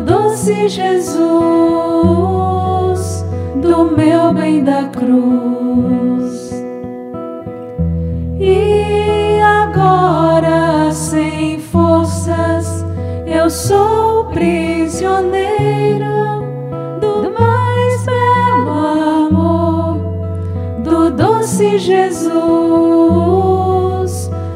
[0.00, 1.24] doce Jesus,
[3.56, 6.50] do meu bem da cruz.
[8.38, 12.84] E agora, sem forças,
[13.26, 16.06] eu sou prisioneiro
[17.00, 18.70] do mais belo
[19.26, 19.98] amor
[20.82, 22.30] do doce Jesus,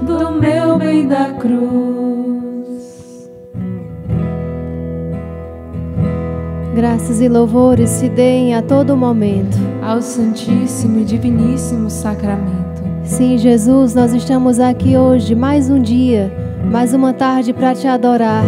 [0.03, 1.84] do meu bem da cruz.
[6.84, 9.56] Graças e louvores se deem a todo momento.
[9.83, 12.83] Ao Santíssimo e Diviníssimo Sacramento.
[13.03, 16.31] Sim, Jesus, nós estamos aqui hoje, mais um dia,
[16.71, 18.45] mais uma tarde para te adorar,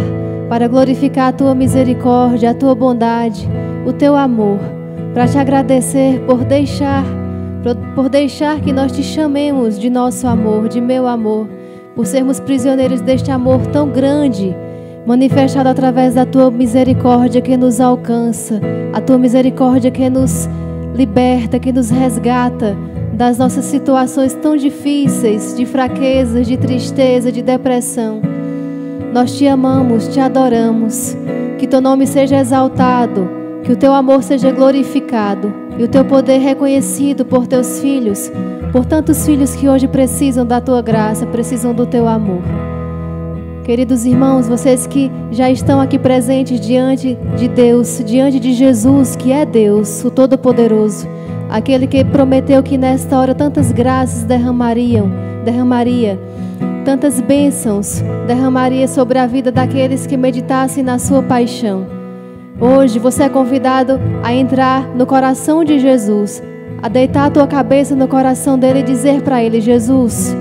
[0.47, 3.49] para glorificar a tua misericórdia, a tua bondade,
[3.87, 4.59] o teu amor,
[5.15, 7.03] para te agradecer por deixar,
[7.63, 11.47] por- por deixar que nós te chamemos de nosso amor, de meu amor,
[11.95, 14.55] por sermos prisioneiros deste amor tão grande,
[15.07, 18.59] manifestado através da tua misericórdia que nos alcança,
[18.91, 20.49] a tua misericórdia que nos
[20.93, 22.75] liberta, que nos resgata
[23.13, 28.21] das nossas situações tão difíceis, de fraquezas, de tristeza, de depressão.
[29.13, 31.15] Nós te amamos, te adoramos.
[31.57, 33.29] Que teu nome seja exaltado,
[33.63, 38.29] que o teu amor seja glorificado e o teu poder reconhecido por teus filhos,
[38.73, 42.66] por tantos filhos que hoje precisam da tua graça, precisam do teu amor.
[43.67, 49.29] Queridos irmãos, vocês que já estão aqui presentes diante de Deus, diante de Jesus, que
[49.29, 51.05] é Deus, o Todo-Poderoso,
[51.49, 55.11] aquele que prometeu que nesta hora tantas graças derramariam,
[55.43, 56.17] derramaria,
[56.85, 61.85] tantas bênçãos derramaria sobre a vida daqueles que meditassem na sua paixão.
[62.61, 66.41] Hoje você é convidado a entrar no coração de Jesus,
[66.81, 70.33] a deitar a tua cabeça no coração dele e dizer para ele: Jesus,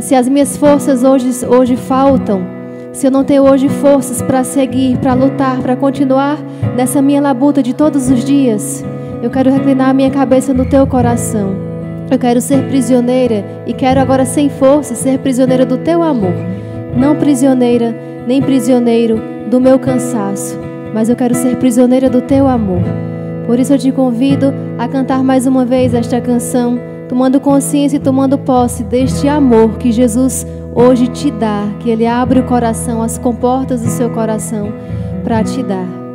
[0.00, 2.55] se as minhas forças hoje, hoje faltam,
[2.96, 6.38] se eu não tenho hoje forças para seguir, para lutar, para continuar
[6.74, 8.82] nessa minha labuta de todos os dias,
[9.22, 11.54] eu quero reclinar a minha cabeça no teu coração.
[12.10, 16.32] Eu quero ser prisioneira e quero agora sem força ser prisioneira do teu amor.
[16.96, 17.94] Não prisioneira,
[18.26, 19.20] nem prisioneiro
[19.50, 20.58] do meu cansaço,
[20.94, 22.80] mas eu quero ser prisioneira do teu amor.
[23.46, 26.80] Por isso eu te convido a cantar mais uma vez esta canção,
[27.10, 32.38] tomando consciência e tomando posse deste amor que Jesus hoje te dá, que Ele abre
[32.38, 34.72] o coração, as comportas do seu coração
[35.24, 36.05] para te dar.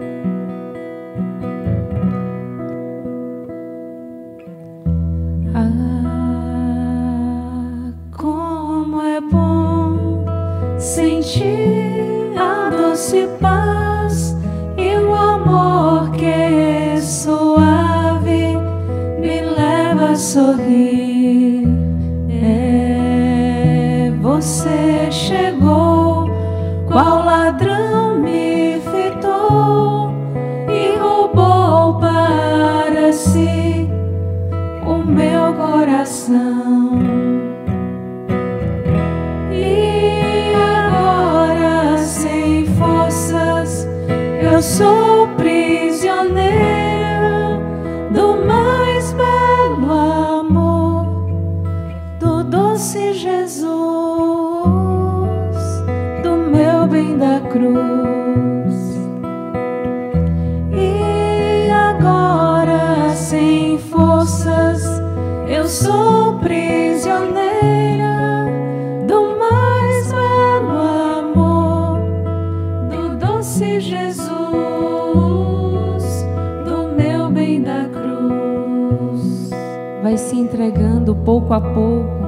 [80.01, 82.21] Vai se entregando pouco a pouco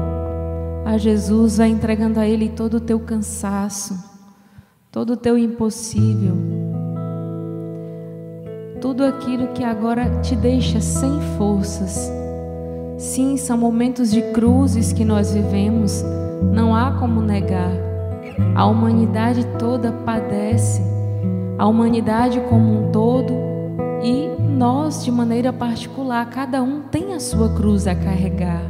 [0.86, 3.98] a Jesus, vai entregando a Ele todo o teu cansaço,
[4.92, 6.54] todo o teu impossível
[8.84, 12.12] tudo aquilo que agora te deixa sem forças.
[12.98, 16.04] Sim, são momentos de cruzes que nós vivemos,
[16.54, 17.72] não há como negar.
[18.54, 20.81] A humanidade toda padece,
[21.58, 23.34] a humanidade como um todo
[24.04, 28.62] e nós de maneira particular, cada um tem a sua cruz a carregar.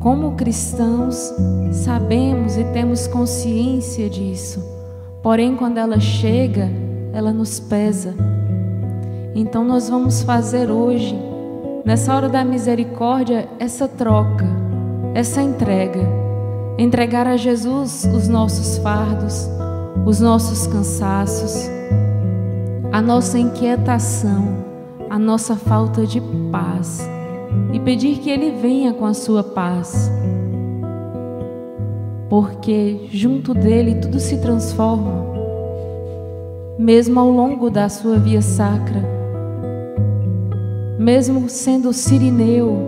[0.00, 1.34] como cristãos,
[1.72, 4.62] sabemos e temos consciência disso.
[5.20, 6.70] Porém, quando ela chega,
[7.12, 8.14] ela nos pesa.
[9.34, 11.18] Então, nós vamos fazer hoje,
[11.84, 14.46] nessa hora da misericórdia, essa troca,
[15.12, 16.00] essa entrega.
[16.78, 19.48] Entregar a Jesus os nossos fardos,
[20.06, 21.68] os nossos cansaços,
[22.96, 24.64] a nossa inquietação,
[25.10, 26.18] a nossa falta de
[26.50, 27.06] paz
[27.70, 30.10] e pedir que Ele venha com a sua paz.
[32.30, 35.26] Porque junto dele tudo se transforma,
[36.78, 39.04] mesmo ao longo da sua via sacra,
[40.98, 42.78] mesmo sendo sirineu,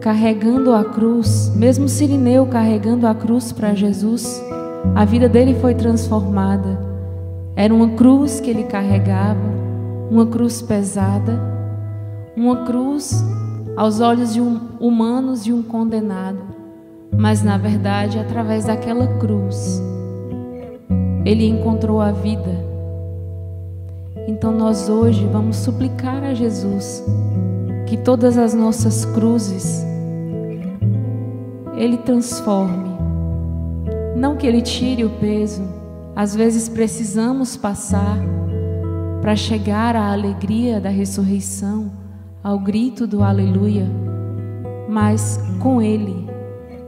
[0.00, 4.42] carregando a cruz, mesmo sirineu carregando a cruz para Jesus,
[4.96, 6.89] a vida dele foi transformada.
[7.56, 9.40] Era uma cruz que ele carregava,
[10.10, 11.50] uma cruz pesada
[12.36, 13.22] uma cruz
[13.76, 16.40] aos olhos de um, humanos de um condenado,
[17.12, 19.82] mas na verdade, através daquela cruz,
[21.24, 22.64] ele encontrou a vida.
[24.26, 27.04] Então nós hoje vamos suplicar a Jesus
[27.86, 29.84] que todas as nossas cruzes
[31.76, 32.90] ele transforme.
[34.16, 35.62] Não que ele tire o peso,
[36.20, 38.18] às vezes precisamos passar
[39.22, 41.90] para chegar à alegria da ressurreição
[42.44, 43.86] ao grito do aleluia,
[44.86, 46.26] mas com Ele,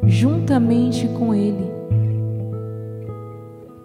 [0.04, 1.64] juntamente com Ele.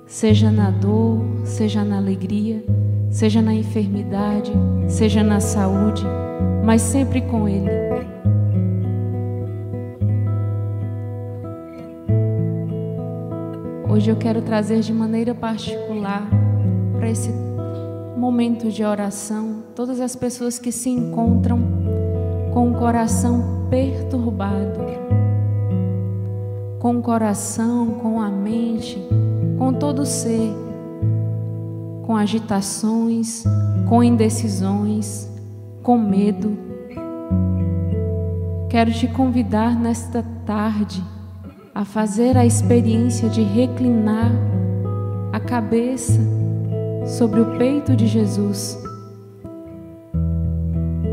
[0.06, 2.62] Seja na dor, seja na alegria,
[3.10, 4.52] seja na enfermidade,
[4.90, 6.04] seja na saúde,
[6.66, 7.72] mas sempre com Ele.
[13.98, 16.30] Hoje eu quero trazer de maneira particular
[17.00, 17.32] para esse
[18.16, 21.60] momento de oração, todas as pessoas que se encontram
[22.54, 24.82] com o coração perturbado,
[26.78, 29.02] com o coração, com a mente,
[29.58, 30.54] com todo o ser,
[32.06, 33.46] com agitações,
[33.90, 35.28] com indecisões,
[35.82, 36.56] com medo.
[38.70, 41.17] Quero te convidar nesta tarde
[41.78, 44.32] a fazer a experiência de reclinar
[45.32, 46.20] a cabeça
[47.06, 48.76] sobre o peito de Jesus.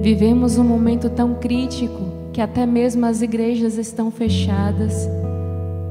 [0.00, 2.00] Vivemos um momento tão crítico
[2.32, 5.06] que até mesmo as igrejas estão fechadas.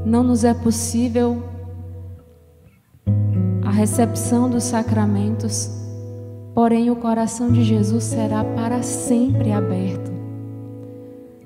[0.08, 1.44] Não nos é possível
[3.64, 5.70] a recepção dos sacramentos,
[6.56, 10.12] porém o coração de Jesus será para sempre aberto.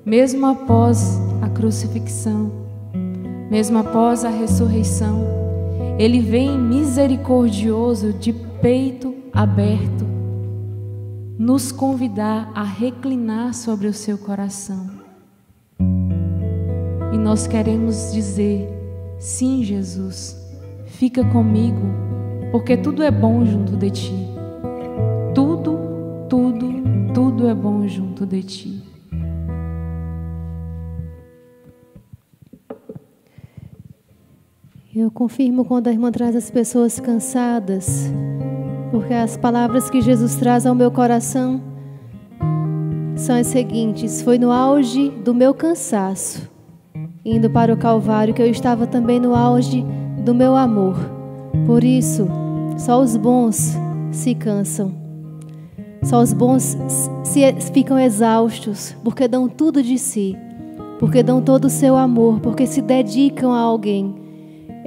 [0.02, 2.67] Mesmo após a crucifixão,
[3.50, 5.26] mesmo após a ressurreição,
[5.98, 10.06] ele vem misericordioso de peito aberto,
[11.38, 14.90] nos convidar a reclinar sobre o seu coração.
[17.12, 18.68] E nós queremos dizer:
[19.18, 20.36] sim, Jesus,
[20.86, 21.82] fica comigo,
[22.52, 24.28] porque tudo é bom junto de ti.
[25.34, 25.78] Tudo,
[26.28, 26.82] tudo,
[27.14, 28.77] tudo é bom junto de ti.
[35.00, 38.12] Eu confirmo quando a irmã traz as pessoas cansadas,
[38.90, 41.60] porque as palavras que Jesus traz ao meu coração
[43.14, 46.50] são as seguintes: Foi no auge do meu cansaço,
[47.24, 49.86] indo para o Calvário, que eu estava também no auge
[50.24, 50.96] do meu amor.
[51.64, 52.26] Por isso,
[52.76, 53.76] só os bons
[54.10, 54.92] se cansam.
[56.02, 56.76] Só os bons
[57.22, 60.36] se ficam exaustos, porque dão tudo de si,
[60.98, 64.26] porque dão todo o seu amor, porque se dedicam a alguém.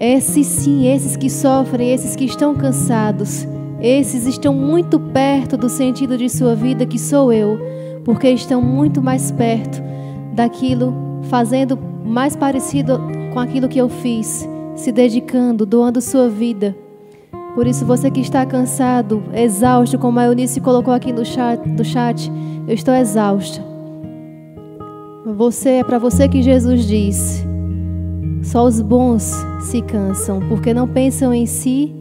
[0.03, 3.47] Esses sim, esses que sofrem, esses que estão cansados,
[3.79, 7.59] esses estão muito perto do sentido de sua vida que sou eu,
[8.03, 9.79] porque estão muito mais perto
[10.33, 10.91] daquilo,
[11.29, 12.99] fazendo mais parecido
[13.31, 16.75] com aquilo que eu fiz, se dedicando, doando sua vida.
[17.53, 21.85] Por isso, você que está cansado, exausto, como a Eunice colocou aqui no chat, no
[21.85, 22.27] chat
[22.67, 23.63] eu estou exausta.
[25.27, 27.50] Você é para você que Jesus diz:
[28.43, 31.93] só os bons se cansam, porque não pensam em si,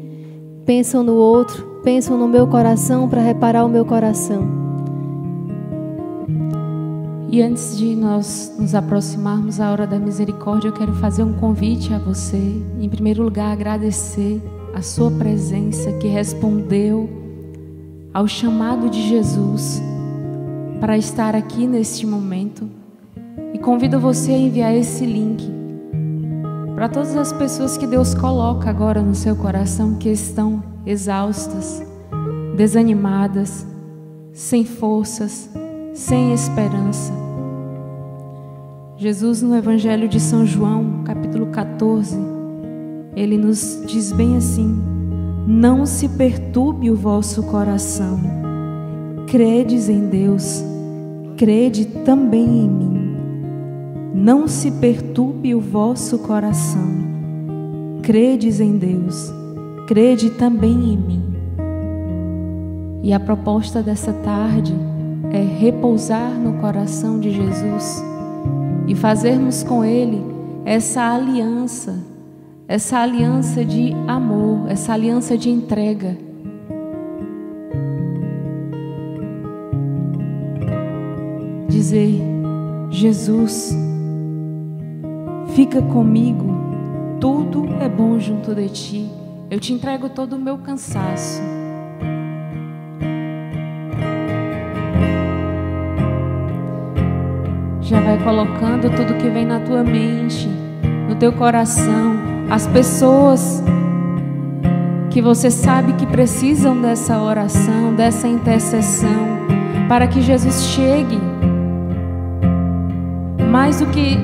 [0.64, 4.49] pensam no outro, pensam no meu coração para reparar o meu coração.
[7.28, 11.94] E antes de nós nos aproximarmos à hora da misericórdia, eu quero fazer um convite
[11.94, 12.61] a você.
[12.80, 14.42] Em primeiro lugar, agradecer
[14.75, 17.09] a sua presença que respondeu
[18.12, 19.80] ao chamado de Jesus
[20.80, 22.68] para estar aqui neste momento.
[23.54, 25.60] E convido você a enviar esse link
[26.80, 31.82] para todas as pessoas que Deus coloca agora no seu coração que estão exaustas,
[32.56, 33.66] desanimadas,
[34.32, 35.50] sem forças,
[35.92, 37.12] sem esperança.
[38.96, 42.16] Jesus, no Evangelho de São João, capítulo 14,
[43.14, 44.82] ele nos diz bem assim:
[45.46, 48.18] Não se perturbe o vosso coração,
[49.26, 50.64] credes em Deus,
[51.37, 52.79] crede também em mim.
[54.21, 56.87] Não se perturbe o vosso coração,
[58.03, 59.33] credes em Deus,
[59.87, 61.25] crede também em mim.
[63.03, 64.77] E a proposta dessa tarde
[65.33, 68.05] é repousar no coração de Jesus
[68.87, 70.23] e fazermos com Ele
[70.67, 71.99] essa aliança,
[72.69, 76.15] essa aliança de amor, essa aliança de entrega.
[81.71, 82.21] Dizer,
[82.91, 83.75] Jesus,
[85.54, 86.47] fica comigo,
[87.21, 89.11] tudo é bom junto de ti,
[89.50, 91.42] eu te entrego todo o meu cansaço.
[97.80, 100.49] Já vai colocando tudo que vem na tua mente,
[101.09, 102.14] no teu coração,
[102.49, 103.62] as pessoas
[105.11, 109.40] que você sabe que precisam dessa oração, dessa intercessão,
[109.88, 111.19] para que Jesus chegue.
[113.50, 114.16] Mais do que,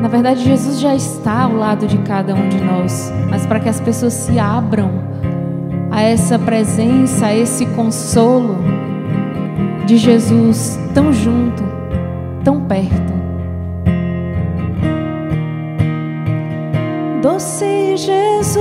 [0.00, 3.68] na verdade, Jesus já está ao lado de cada um de nós, mas para que
[3.68, 4.90] as pessoas se abram
[5.90, 8.56] a essa presença, a esse consolo
[9.86, 11.74] de Jesus tão junto
[12.44, 13.14] tão perto.
[17.22, 18.54] Doce Jesus,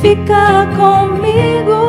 [0.00, 1.82] fica comigo,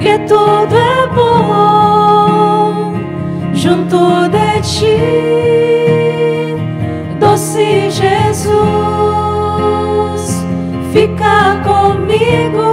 [0.00, 2.94] que tudo é bom
[3.52, 4.33] junto
[4.64, 4.96] ti.
[7.20, 8.52] Doce Jesus,
[10.92, 12.68] fica comigo,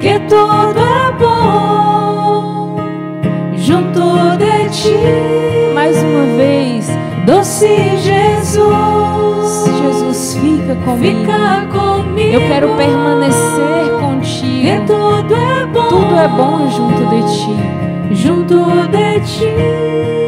[0.00, 2.76] que tudo é bom
[3.56, 4.98] junto de ti.
[5.74, 6.88] Mais uma vez,
[7.24, 11.20] doce Jesus, Jesus fica comigo.
[11.20, 12.34] Fica comigo.
[12.34, 14.66] Eu quero permanecer contigo.
[14.66, 15.88] E tudo é bom.
[15.88, 17.89] Tudo é bom junto de ti.
[18.10, 20.19] Junto de ti.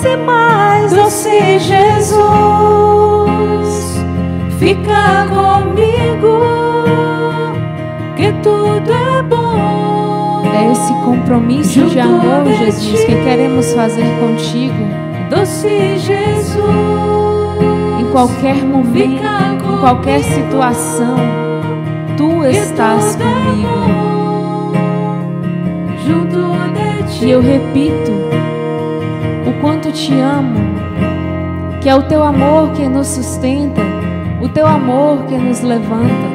[0.00, 0.92] Mais e mais.
[0.92, 2.18] Doce Jesus,
[4.58, 6.40] fica comigo,
[8.16, 10.42] que tudo é bom.
[10.54, 14.74] É esse compromisso Junto de amor, de Jesus, ti, que queremos fazer contigo.
[15.28, 16.56] Doce Jesus,
[18.00, 21.16] em qualquer momento, em qualquer situação,
[22.16, 24.00] tu estás é comigo.
[27.22, 28.10] E eu repito
[29.60, 30.58] quanto te amo,
[31.80, 33.82] que é o teu amor que nos sustenta,
[34.40, 36.28] o teu amor que nos levanta,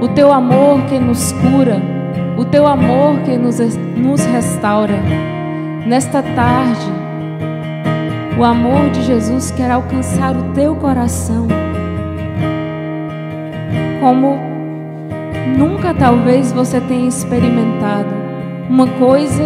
[0.00, 1.80] o teu amor que nos cura,
[2.36, 3.58] o teu amor que nos,
[3.96, 4.98] nos restaura.
[5.86, 6.86] Nesta tarde,
[8.38, 11.48] o amor de Jesus quer alcançar o teu coração,
[14.00, 14.38] como
[15.56, 18.14] nunca talvez você tenha experimentado.
[18.68, 19.42] Uma coisa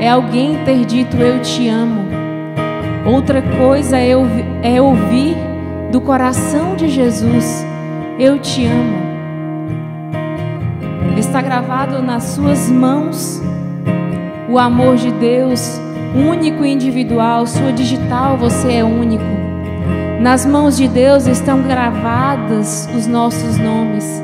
[0.00, 2.01] é alguém ter dito eu te amo.
[3.04, 4.12] Outra coisa é,
[4.62, 5.36] é ouvir
[5.90, 7.64] do coração de Jesus
[8.18, 9.12] eu te amo.
[11.18, 13.42] Está gravado nas suas mãos
[14.48, 15.80] o amor de Deus,
[16.14, 19.24] único e individual, sua digital, você é único.
[20.20, 24.22] Nas mãos de Deus estão gravadas os nossos nomes.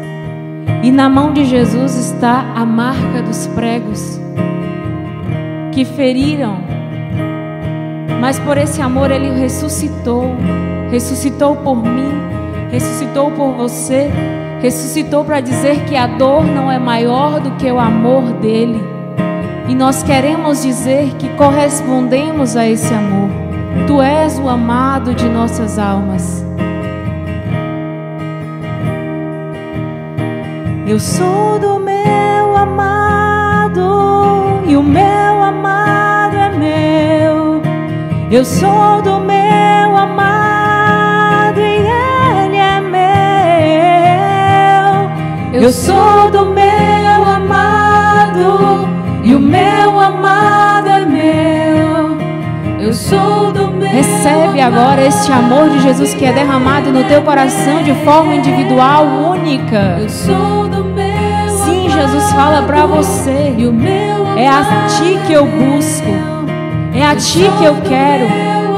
[0.82, 4.20] E na mão de Jesus está a marca dos pregos
[5.72, 6.58] que feriram,
[8.20, 10.36] mas por esse amor ele ressuscitou,
[10.90, 12.12] ressuscitou por mim,
[12.70, 14.10] ressuscitou por você,
[14.60, 18.82] ressuscitou para dizer que a dor não é maior do que o amor dele.
[19.68, 23.28] E nós queremos dizer que correspondemos a esse amor.
[23.86, 26.44] Tu és o amado de nossas almas.
[30.86, 35.37] Eu sou do meu amado e o meu
[38.30, 43.00] eu sou do meu amado e ele é meu.
[45.62, 48.86] Eu sou do meu amado
[49.24, 52.18] e o meu amado é meu.
[52.78, 53.88] Eu sou do meu.
[53.88, 59.06] Recebe agora este amor de Jesus que é derramado no teu coração de forma individual,
[59.06, 59.96] única.
[60.00, 61.48] Eu sou do meu.
[61.64, 63.54] Sim, Jesus fala para você.
[64.36, 66.37] É a ti que eu busco.
[66.98, 68.26] É a ti que eu quero.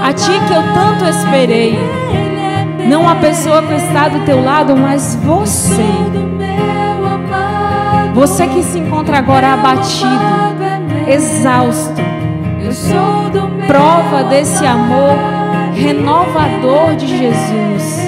[0.05, 1.79] A ti que eu tanto esperei.
[2.87, 5.87] Não a pessoa que está do teu lado, mas você.
[8.13, 10.11] Você que se encontra agora abatido,
[11.09, 12.03] exausto.
[13.67, 15.17] Prova desse amor
[15.75, 18.01] renovador de Jesus.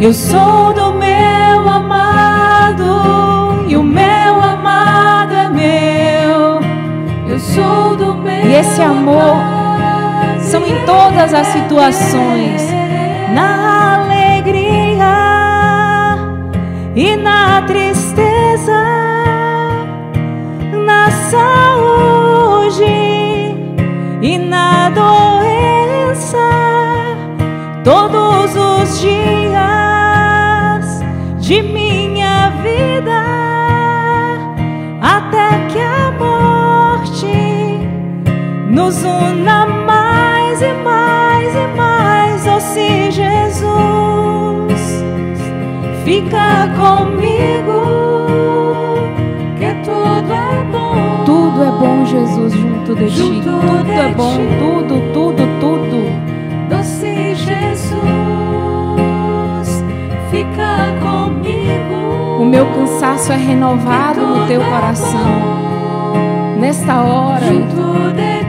[0.00, 2.84] Eu sou do meu amado
[3.66, 6.60] e o meu amado é meu.
[7.28, 9.36] Eu sou do meu esse amor
[10.40, 12.62] São em todas as situações.
[13.34, 15.16] na alegria
[16.94, 18.82] e na tristeza,
[20.72, 22.84] na saúde
[24.22, 26.38] e na doença,
[27.84, 29.66] todos os dias
[31.38, 31.60] de
[38.86, 43.64] nos una mais e mais e mais, oh sim, Jesus,
[46.04, 47.82] fica comigo,
[49.58, 51.24] que tudo é bom.
[51.24, 53.16] Tudo é bom, Jesus, junto de ti.
[53.16, 54.42] Junto Tudo de é bom, ti.
[54.60, 56.06] tudo, tudo, tudo.
[56.68, 57.96] Doce Jesus,
[60.30, 62.40] fica comigo.
[62.40, 65.66] O meu cansaço é renovado no teu coração.
[66.58, 68.45] Nesta hora Junto de ti,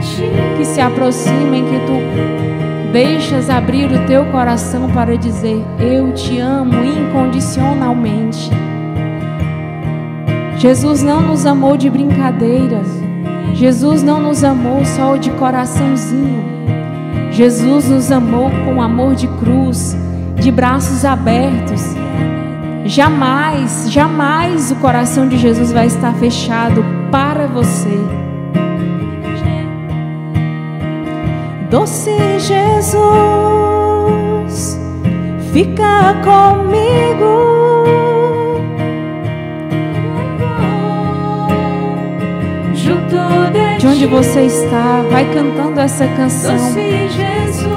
[0.56, 6.38] que se aproxima em que tu deixas abrir o teu coração para dizer: Eu te
[6.38, 8.50] amo incondicionalmente.
[10.56, 12.82] Jesus não nos amou de brincadeira.
[13.54, 16.44] Jesus não nos amou só de coraçãozinho.
[17.30, 19.96] Jesus nos amou com amor de cruz,
[20.36, 21.82] de braços abertos.
[22.84, 28.17] Jamais, jamais o coração de Jesus vai estar fechado para você.
[31.78, 32.98] Doce Jesus,
[35.52, 37.84] fica comigo.
[42.74, 43.16] Junto
[43.52, 47.68] de De onde você está, vai cantando essa canção, doce Jesus,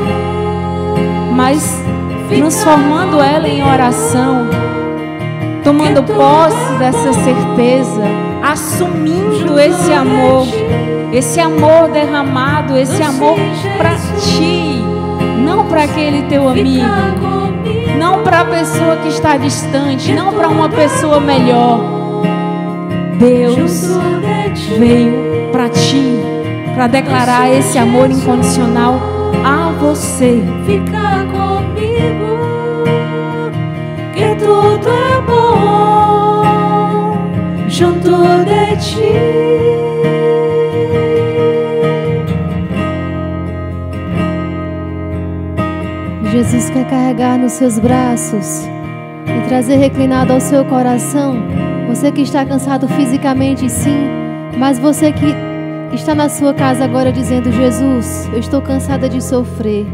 [1.36, 1.80] mas
[2.28, 4.48] transformando ela em oração,
[5.64, 8.02] tomando posse dessa certeza,
[8.42, 10.48] assumindo esse amor,
[11.14, 13.38] esse amor derramado, esse amor
[13.78, 14.82] para ti,
[15.44, 16.86] não para aquele teu amigo,
[17.98, 21.80] não para a pessoa que está distante, não para uma pessoa melhor.
[23.18, 23.88] Deus
[24.80, 26.20] veio para ti,
[26.74, 29.00] para declarar esse amor incondicional
[29.46, 30.42] a você.
[30.66, 31.41] fica comigo,
[38.46, 39.62] de ti.
[46.32, 48.66] Jesus quer carregar nos seus braços
[49.26, 51.36] e trazer reclinado ao seu coração.
[51.90, 54.08] Você que está cansado fisicamente, sim,
[54.58, 55.36] mas você que
[55.94, 59.86] está na sua casa agora dizendo: Jesus, eu estou cansada de sofrer,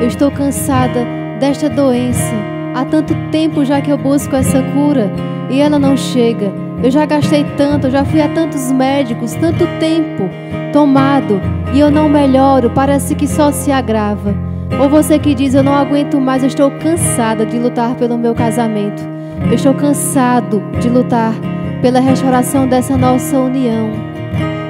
[0.00, 1.06] eu estou cansada
[1.38, 2.55] desta doença.
[2.76, 5.10] Há tanto tempo já que eu busco essa cura
[5.48, 6.52] e ela não chega.
[6.84, 10.28] Eu já gastei tanto, já fui a tantos médicos, tanto tempo
[10.74, 11.40] tomado
[11.72, 14.34] e eu não melhoro, parece que só se agrava.
[14.78, 18.34] Ou você que diz: Eu não aguento mais, eu estou cansada de lutar pelo meu
[18.34, 19.02] casamento.
[19.46, 21.32] Eu estou cansado de lutar
[21.80, 23.88] pela restauração dessa nossa união.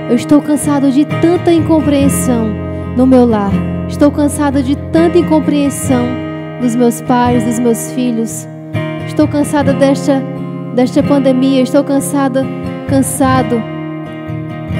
[0.08, 2.46] Eu estou cansado de tanta incompreensão
[2.96, 3.50] no meu lar.
[3.88, 6.25] Estou cansado de tanta incompreensão
[6.60, 8.46] dos meus pais, dos meus filhos.
[9.06, 10.22] Estou cansada desta,
[10.74, 11.62] desta pandemia.
[11.62, 12.44] Estou cansada,
[12.88, 13.62] cansado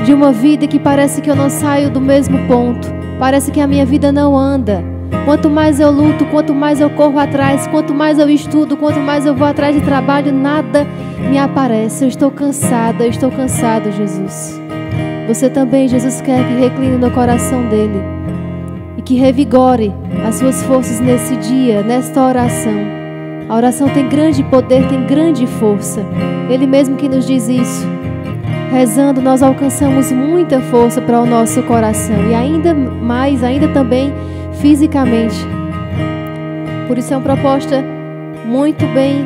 [0.05, 2.89] de uma vida que parece que eu não saio do mesmo ponto.
[3.19, 4.83] Parece que a minha vida não anda.
[5.25, 9.27] Quanto mais eu luto, quanto mais eu corro atrás, quanto mais eu estudo, quanto mais
[9.27, 10.87] eu vou atrás de trabalho, nada
[11.29, 12.05] me aparece.
[12.05, 14.61] Eu estou cansada, eu estou cansado, Jesus.
[15.27, 18.16] Você também, Jesus, quer que recline no coração dele
[19.07, 19.95] que revigore
[20.27, 22.75] as suas forças nesse dia, nesta oração.
[23.49, 26.05] A oração tem grande poder, tem grande força.
[26.51, 27.87] Ele mesmo que nos diz isso.
[28.73, 34.13] Rezando, nós alcançamos muita força para o nosso coração e ainda mais, ainda também
[34.61, 35.37] fisicamente.
[36.89, 37.85] Por isso é uma proposta
[38.45, 39.25] muito bem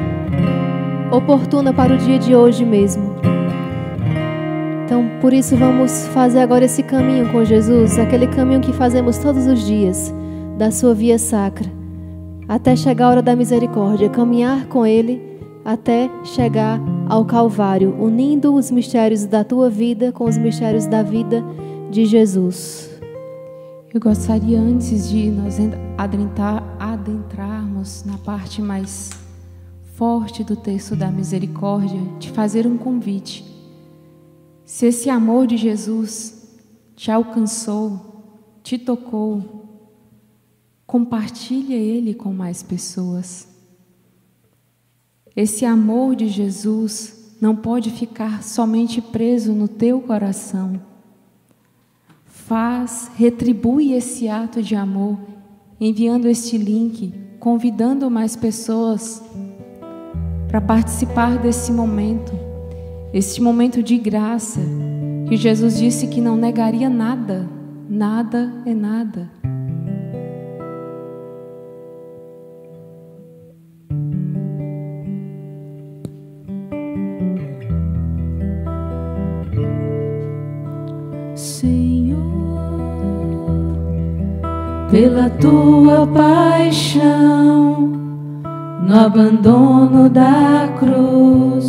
[1.11, 3.17] oportuna para o dia de hoje mesmo.
[4.91, 9.47] Então, por isso vamos fazer agora esse caminho com Jesus, aquele caminho que fazemos todos
[9.47, 10.13] os dias,
[10.59, 11.71] da sua via sacra,
[12.49, 15.23] até chegar a hora da misericórdia, caminhar com Ele
[15.65, 21.41] até chegar ao Calvário, unindo os mistérios da tua vida com os mistérios da vida
[21.89, 22.91] de Jesus.
[23.95, 25.57] Eu gostaria, antes de nós
[25.97, 29.11] adentrar, adentrarmos na parte mais
[29.95, 33.50] forte do texto da misericórdia, de fazer um convite.
[34.71, 36.49] Se esse amor de Jesus
[36.95, 38.23] te alcançou,
[38.63, 39.65] te tocou,
[40.87, 43.49] compartilhe ele com mais pessoas.
[45.35, 50.81] Esse amor de Jesus não pode ficar somente preso no teu coração.
[52.25, 55.19] Faz, retribui esse ato de amor,
[55.81, 59.21] enviando este link, convidando mais pessoas
[60.47, 62.50] para participar desse momento,
[63.13, 64.61] este momento de graça,
[65.29, 67.47] que Jesus disse que não negaria nada,
[67.89, 69.41] nada é nada.
[84.91, 87.93] pela tua paixão,
[88.87, 91.60] no abandono da cruz,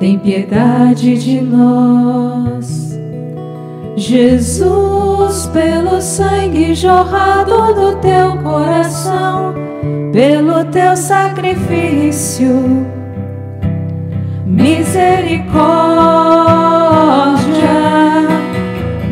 [0.00, 2.98] tem piedade de nós.
[3.94, 9.54] Jesus, pelo sangue jorrado do teu coração,
[10.10, 12.86] pelo teu sacrifício,
[14.46, 15.50] misericórdia,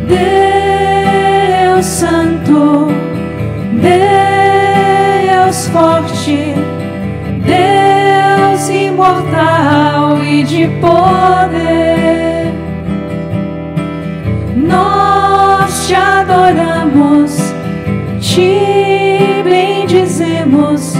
[0.08, 2.88] Deus Santo
[3.80, 6.54] Deus forte,
[7.44, 9.97] Deus imortal
[10.48, 12.52] de poder.
[14.56, 17.36] Nós te adoramos,
[18.18, 20.94] te bendizemos,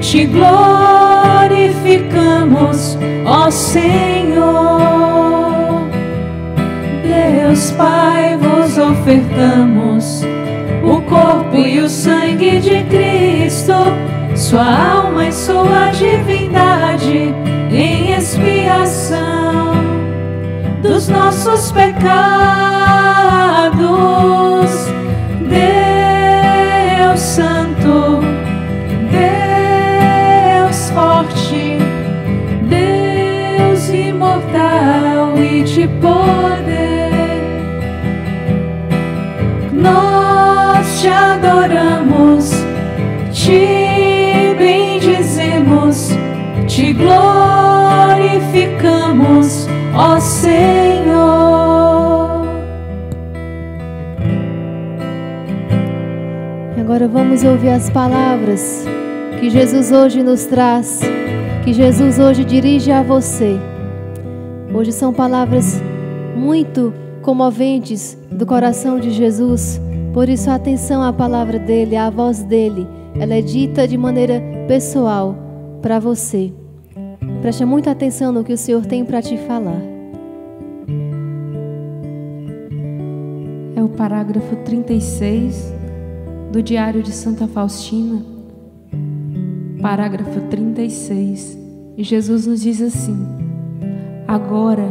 [0.00, 4.38] te glorificamos, ó Senhor.
[7.02, 10.22] Deus Pai, vos ofertamos
[10.82, 13.74] o corpo e o sangue de Cristo,
[14.34, 17.47] sua alma e sua divindade
[18.38, 19.72] expiação
[20.80, 22.08] dos nossos pecados.
[25.48, 28.20] Deus Santo,
[29.10, 31.78] Deus forte,
[32.68, 37.08] Deus imortal e de poder.
[39.72, 42.50] Nós te adoramos,
[43.32, 46.10] te bendizemos,
[46.68, 47.47] te glorificamos,
[49.98, 51.18] ó Senhor.
[56.80, 58.86] Agora vamos ouvir as palavras
[59.40, 61.00] que Jesus hoje nos traz,
[61.64, 63.58] que Jesus hoje dirige a você.
[64.72, 65.82] Hoje são palavras
[66.34, 69.80] muito comoventes do coração de Jesus
[70.12, 72.88] por isso, atenção à palavra dele, à voz dele.
[73.20, 75.36] Ela é dita de maneira pessoal
[75.80, 76.52] para você.
[77.40, 79.80] Preste muita atenção no que o Senhor tem para te falar.
[83.76, 85.72] É o parágrafo 36
[86.52, 88.22] do Diário de Santa Faustina.
[89.80, 91.58] Parágrafo 36.
[91.96, 93.16] E Jesus nos diz assim:
[94.26, 94.88] Agora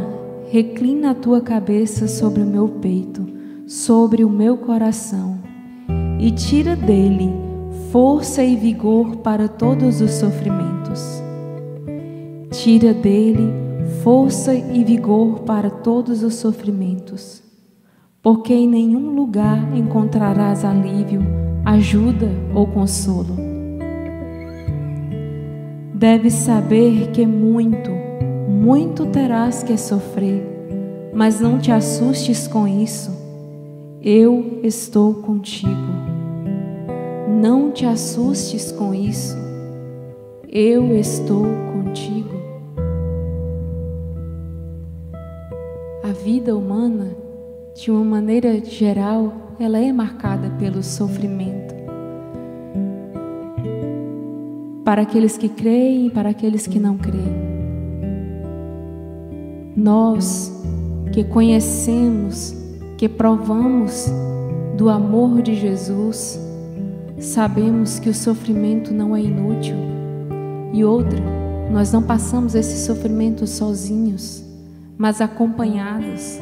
[0.49, 5.37] reclina a tua cabeça sobre o meu peito sobre o meu coração
[6.19, 7.29] e tira dele
[7.91, 11.26] força e vigor para todos os sofrimentos.
[12.61, 13.51] Tira dele
[14.03, 17.41] força e vigor para todos os sofrimentos,
[18.21, 21.21] porque em nenhum lugar encontrarás alívio,
[21.65, 23.35] ajuda ou consolo.
[25.93, 27.91] Deves saber que muito,
[28.49, 33.17] muito terás que sofrer, mas não te assustes com isso
[34.09, 35.91] eu estou contigo.
[37.27, 39.35] Não te assustes com isso.
[40.47, 41.43] Eu estou
[41.73, 42.36] contigo.
[46.23, 47.15] Vida humana,
[47.75, 51.75] de uma maneira geral, ela é marcada pelo sofrimento.
[54.83, 57.57] Para aqueles que creem e para aqueles que não creem.
[59.75, 60.51] Nós
[61.11, 62.55] que conhecemos
[62.97, 64.11] que provamos
[64.75, 66.39] do amor de Jesus,
[67.19, 69.75] sabemos que o sofrimento não é inútil.
[70.73, 71.19] E outra,
[71.71, 74.43] nós não passamos esse sofrimento sozinhos,
[74.97, 76.39] mas acompanhados.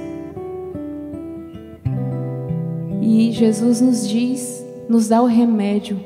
[3.02, 6.00] E Jesus nos diz nos dá o remédio.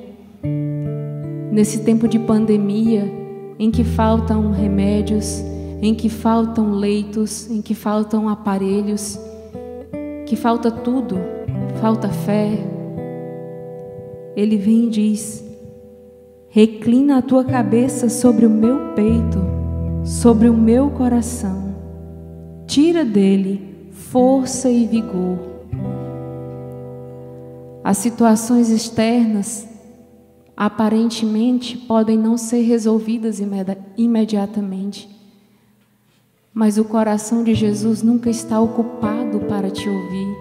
[1.52, 3.12] Nesse tempo de pandemia,
[3.58, 5.44] em que faltam remédios,
[5.82, 9.20] em que faltam leitos, em que faltam aparelhos,
[10.26, 11.18] que falta tudo,
[11.82, 12.52] falta fé.
[14.36, 15.44] Ele vem e diz:
[16.50, 19.40] Reclina a tua cabeça sobre o meu peito,
[20.06, 21.69] sobre o meu coração.
[22.70, 25.40] Tira dele força e vigor.
[27.84, 29.68] As situações externas
[30.56, 33.42] aparentemente podem não ser resolvidas
[33.98, 35.10] imediatamente.
[36.54, 40.38] Mas o coração de Jesus nunca está ocupado para te ouvir,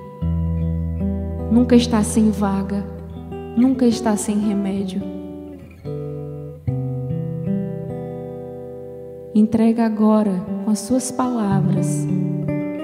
[1.51, 2.85] nunca está sem vaga,
[3.57, 5.01] nunca está sem remédio.
[9.35, 12.07] Entrega agora com as suas palavras.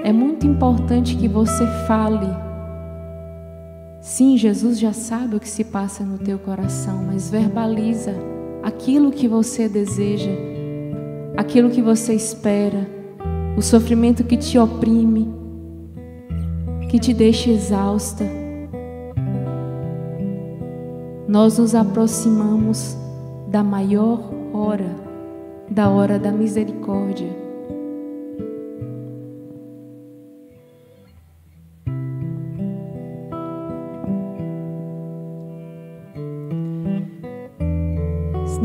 [0.03, 2.25] É muito importante que você fale
[4.01, 8.15] Sim, Jesus já sabe o que se passa no teu coração, mas verbaliza
[8.63, 10.31] aquilo que você deseja,
[11.37, 12.87] aquilo que você espera,
[13.55, 15.31] o sofrimento que te oprime,
[16.89, 18.25] que te deixa exausta.
[21.27, 22.97] Nós nos aproximamos
[23.47, 24.95] da maior hora,
[25.69, 27.44] da hora da misericórdia.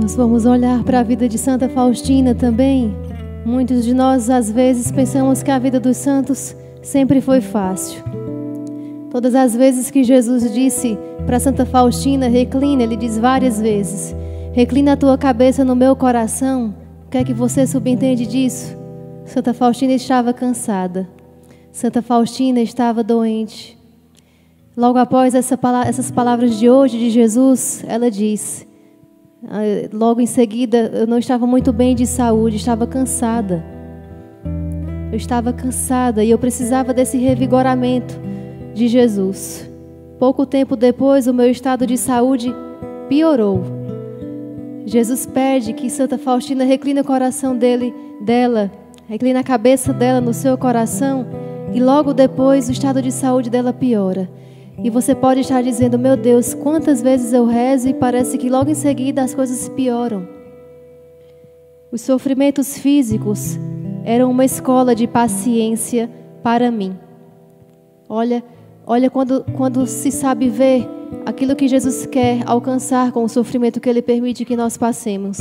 [0.00, 2.96] Nós vamos olhar para a vida de Santa Faustina também.
[3.44, 8.02] Muitos de nós, às vezes, pensamos que a vida dos santos sempre foi fácil.
[9.10, 14.16] Todas as vezes que Jesus disse para Santa Faustina, reclina, ele diz várias vezes:
[14.52, 16.74] reclina a tua cabeça no meu coração.
[17.06, 18.74] O que é que você subentende disso?
[19.26, 21.06] Santa Faustina estava cansada.
[21.70, 23.78] Santa Faustina estava doente.
[24.74, 28.66] Logo após essa, essas palavras de hoje de Jesus, ela diz:
[29.92, 33.64] logo em seguida, eu não estava muito bem de saúde, estava cansada.
[35.10, 38.18] Eu estava cansada e eu precisava desse revigoramento
[38.74, 39.68] de Jesus.
[40.18, 42.54] Pouco tempo depois, o meu estado de saúde
[43.08, 43.62] piorou.
[44.86, 48.70] Jesus pede que Santa Faustina recline o coração dele, dela,
[49.08, 51.26] recline a cabeça dela no seu coração,
[51.72, 54.28] e logo depois o estado de saúde dela piora.
[54.82, 58.70] E você pode estar dizendo: Meu Deus, quantas vezes eu rezo e parece que logo
[58.70, 60.26] em seguida as coisas pioram.
[61.92, 63.58] Os sofrimentos físicos
[64.04, 66.08] eram uma escola de paciência
[66.42, 66.96] para mim.
[68.08, 68.42] Olha,
[68.86, 70.88] olha quando, quando se sabe ver
[71.26, 75.38] aquilo que Jesus quer alcançar com o sofrimento que Ele permite que nós passemos.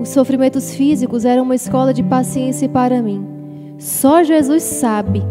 [0.00, 3.26] Os sofrimentos físicos eram uma escola de paciência para mim.
[3.78, 5.22] Só Jesus sabe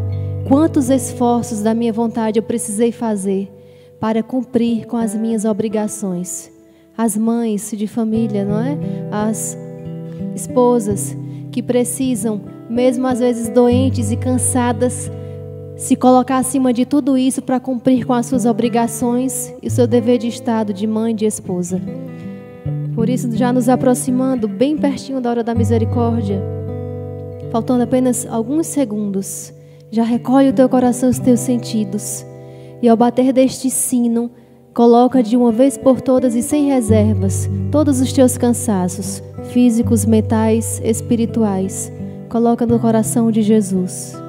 [0.48, 3.50] Quantos esforços da minha vontade eu precisei fazer
[3.98, 6.52] para cumprir com as minhas obrigações?
[6.98, 8.78] As mães de família, não é?
[9.10, 9.58] As
[10.36, 11.16] esposas
[11.50, 15.10] que precisam, mesmo às vezes doentes e cansadas,
[15.78, 19.88] se colocar acima de tudo isso para cumprir com as suas obrigações e o seu
[19.88, 21.82] dever de estado de mãe e de esposa.
[22.94, 26.44] Por isso, já nos aproximando bem pertinho da hora da misericórdia,
[27.50, 29.54] faltando apenas alguns segundos.
[29.94, 32.26] Já recolhe o teu coração os teus sentidos.
[32.82, 34.32] E ao bater deste sino,
[34.74, 40.82] coloca de uma vez por todas e sem reservas todos os teus cansaços, físicos, mentais,
[40.84, 41.92] espirituais.
[42.28, 44.23] Coloca no coração de Jesus.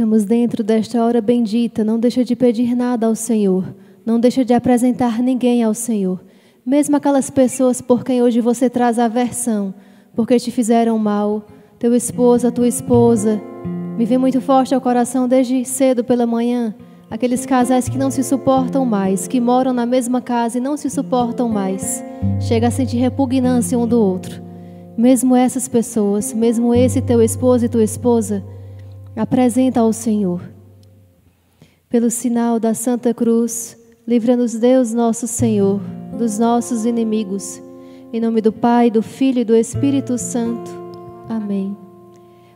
[0.00, 1.84] Estamos dentro desta hora bendita.
[1.84, 3.76] Não deixa de pedir nada ao Senhor.
[4.02, 6.24] Não deixa de apresentar ninguém ao Senhor.
[6.64, 9.74] Mesmo aquelas pessoas por quem hoje você traz aversão,
[10.16, 11.46] porque te fizeram mal,
[11.78, 13.38] teu esposo, a tua esposa.
[13.98, 16.74] Me vem muito forte ao coração desde cedo pela manhã.
[17.10, 20.88] Aqueles casais que não se suportam mais, que moram na mesma casa e não se
[20.88, 22.02] suportam mais.
[22.40, 24.42] Chega a sentir repugnância um do outro.
[24.96, 28.42] Mesmo essas pessoas, mesmo esse teu esposo e tua esposa,
[29.16, 30.40] apresenta ao Senhor.
[31.88, 35.80] Pelo sinal da Santa Cruz, livra-nos Deus nosso Senhor
[36.18, 37.60] dos nossos inimigos.
[38.12, 40.70] Em nome do Pai, do Filho e do Espírito Santo.
[41.28, 41.76] Amém.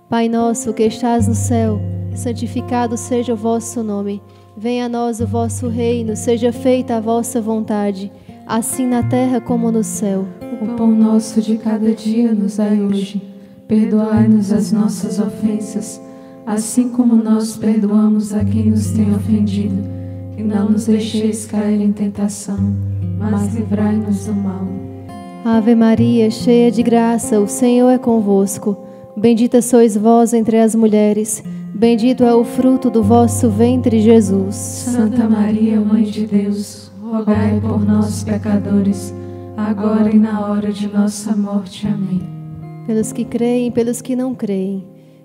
[0.08, 1.80] Pai nosso que estás no céu,
[2.14, 4.22] santificado seja o vosso nome.
[4.56, 8.12] Venha a nós o vosso reino, seja feita a vossa vontade
[8.46, 10.26] assim na terra como no céu.
[10.60, 13.22] O pão nosso de cada dia nos dai hoje.
[13.66, 16.00] Perdoai-nos as nossas ofensas,
[16.46, 19.76] assim como nós perdoamos a quem nos tem ofendido.
[20.36, 22.58] E não nos deixeis cair em tentação,
[23.18, 24.66] mas livrai-nos do mal.
[25.44, 28.76] Ave Maria, cheia de graça, o Senhor é convosco.
[29.16, 31.42] Bendita sois vós entre as mulheres.
[31.74, 34.54] Bendito é o fruto do vosso ventre, Jesus.
[34.54, 39.14] Santa Maria, Mãe de Deus, rogai por nós, pecadores,
[39.56, 41.86] agora e na hora de nossa morte.
[41.86, 42.22] Amém.
[42.86, 44.93] Pelos que creem, pelos que não creem.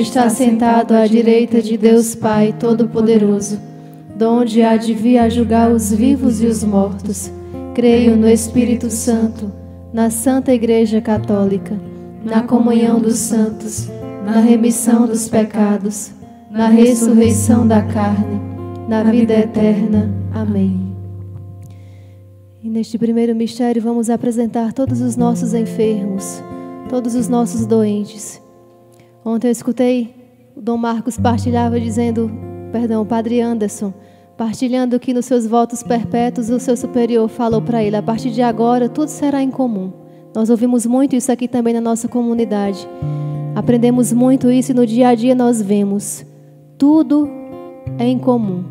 [0.00, 3.60] está sentado à direita de Deus Pai Todo-Poderoso,
[4.16, 7.30] donde há de vir a julgar os vivos e os mortos.
[7.74, 9.52] Creio no Espírito Santo,
[9.92, 11.78] na Santa Igreja Católica,
[12.24, 13.90] na comunhão dos santos,
[14.24, 16.10] na remissão dos pecados,
[16.50, 18.40] na ressurreição da carne,
[18.88, 20.10] na vida eterna.
[20.32, 20.90] Amém.
[22.62, 26.42] E neste primeiro mistério vamos apresentar todos os nossos enfermos,
[26.88, 28.41] todos os nossos doentes
[29.24, 30.22] Ontem eu escutei
[30.56, 32.30] o Dom Marcos partilhava dizendo,
[32.70, 33.92] perdão, o Padre Anderson,
[34.36, 38.42] partilhando que nos seus votos perpétuos o seu superior falou para ele: a partir de
[38.42, 39.92] agora tudo será em comum.
[40.34, 42.86] Nós ouvimos muito isso aqui também na nossa comunidade.
[43.54, 46.24] Aprendemos muito isso e no dia a dia nós vemos.
[46.78, 47.28] Tudo
[47.98, 48.64] é em comum.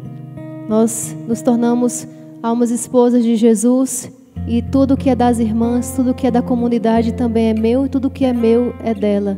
[0.68, 2.08] Nós nos tornamos
[2.42, 4.12] almas esposas de Jesus
[4.48, 7.90] e tudo que é das irmãs, tudo que é da comunidade também é meu e
[7.90, 9.38] tudo que é meu é dela.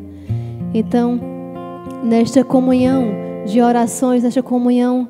[0.73, 1.19] Então,
[2.03, 3.05] nesta comunhão
[3.45, 5.07] de orações, nesta comunhão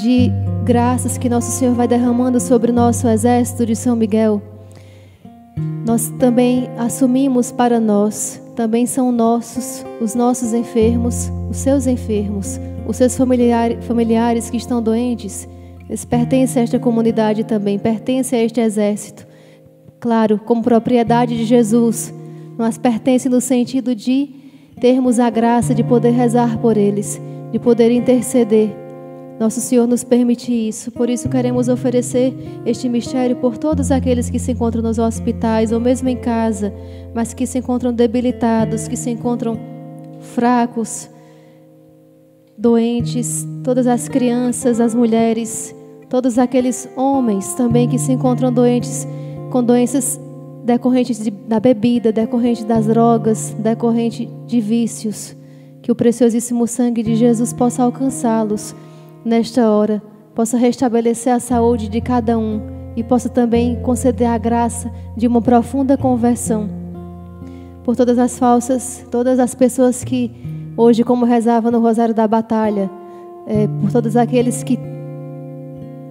[0.00, 0.30] de
[0.64, 4.42] graças que nosso Senhor vai derramando sobre o nosso exército de São Miguel,
[5.86, 12.96] nós também assumimos para nós, também são nossos, os nossos enfermos, os seus enfermos, os
[12.96, 15.48] seus familiares, que estão doentes,
[15.88, 19.26] eles pertencem a esta comunidade também, pertencem a este exército.
[20.00, 22.12] Claro, como propriedade de Jesus,
[22.58, 24.47] mas pertencem no sentido de
[24.78, 27.20] termos a graça de poder rezar por eles,
[27.52, 28.70] de poder interceder.
[29.38, 32.34] Nosso Senhor nos permite isso, por isso queremos oferecer
[32.66, 36.72] este mistério por todos aqueles que se encontram nos hospitais ou mesmo em casa,
[37.14, 39.56] mas que se encontram debilitados, que se encontram
[40.20, 41.08] fracos,
[42.56, 45.72] doentes, todas as crianças, as mulheres,
[46.08, 49.06] todos aqueles homens também que se encontram doentes
[49.50, 50.18] com doenças
[50.68, 55.34] decorrentes de, da bebida, decorrente das drogas, decorrente de vícios.
[55.80, 58.76] Que o preciosíssimo sangue de Jesus possa alcançá-los
[59.24, 60.02] nesta hora,
[60.34, 62.60] possa restabelecer a saúde de cada um
[62.94, 66.68] e possa também conceder a graça de uma profunda conversão.
[67.82, 70.30] Por todas as falsas, todas as pessoas que
[70.76, 72.90] hoje, como rezava no Rosário da Batalha,
[73.46, 74.78] é, por todos aqueles que,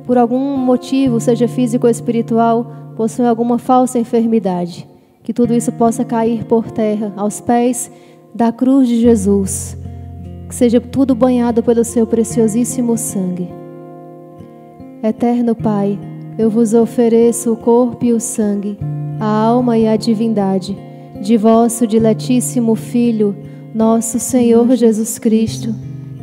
[0.07, 4.87] por algum motivo, seja físico ou espiritual, possui alguma falsa enfermidade,
[5.23, 7.91] que tudo isso possa cair por terra aos pés
[8.33, 9.77] da cruz de Jesus,
[10.49, 13.47] que seja tudo banhado pelo seu preciosíssimo sangue.
[15.03, 15.97] Eterno Pai,
[16.39, 18.79] eu vos ofereço o corpo e o sangue,
[19.19, 20.75] a alma e a divindade
[21.21, 23.35] de vosso diletíssimo Filho,
[23.75, 25.73] nosso Senhor Jesus Cristo,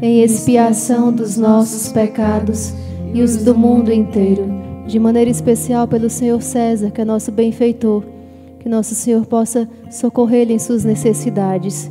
[0.02, 2.74] em expiação dos nossos pecados
[3.12, 8.02] e os do mundo inteiro de maneira especial pelo Senhor César, que é nosso benfeitor,
[8.60, 11.90] que nosso Senhor possa socorrer-lhe em suas necessidades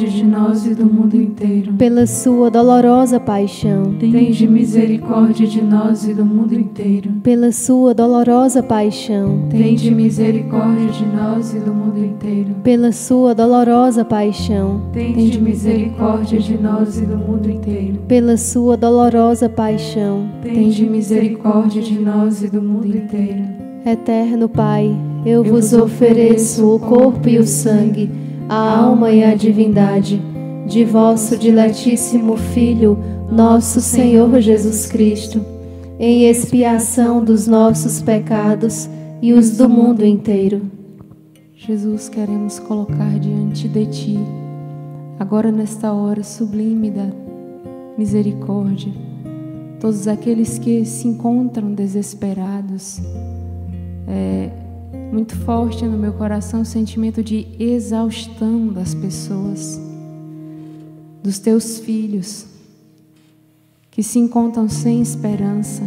[0.01, 1.73] misericórdia de nós e do mundo inteiro.
[1.73, 3.93] Pela sua dolorosa paixão.
[3.99, 7.11] Tende misericórdia de nós e do mundo inteiro.
[7.23, 9.47] Pela sua dolorosa paixão.
[9.49, 12.55] Tende misericórdia de nós e do mundo inteiro.
[12.63, 14.81] Pela sua dolorosa paixão.
[14.91, 17.99] Tende misericórdia de nós e do mundo inteiro.
[18.07, 20.29] Pela sua dolorosa paixão.
[20.41, 24.95] Tende misericórdia de nós e do mundo inteiro Eterno Pai,
[25.25, 28.11] eu vos ofereço o corpo e o sangue,
[28.51, 30.21] a alma e a divindade
[30.67, 32.97] de vosso diletíssimo Filho,
[33.31, 35.39] nosso Senhor Jesus Cristo,
[35.97, 38.89] em expiação dos nossos pecados
[39.21, 40.63] e os do mundo inteiro.
[41.55, 44.19] Jesus, queremos colocar diante de Ti,
[45.17, 47.07] agora nesta hora sublime da
[47.97, 48.91] misericórdia,
[49.79, 52.99] todos aqueles que se encontram desesperados.
[54.09, 54.60] É
[55.11, 59.79] muito forte no meu coração o sentimento de exaustão das pessoas,
[61.21, 62.47] dos teus filhos,
[63.91, 65.83] que se encontram sem esperança,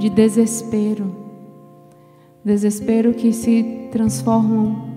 [0.00, 1.14] de desespero,
[2.44, 4.88] desespero que se transformam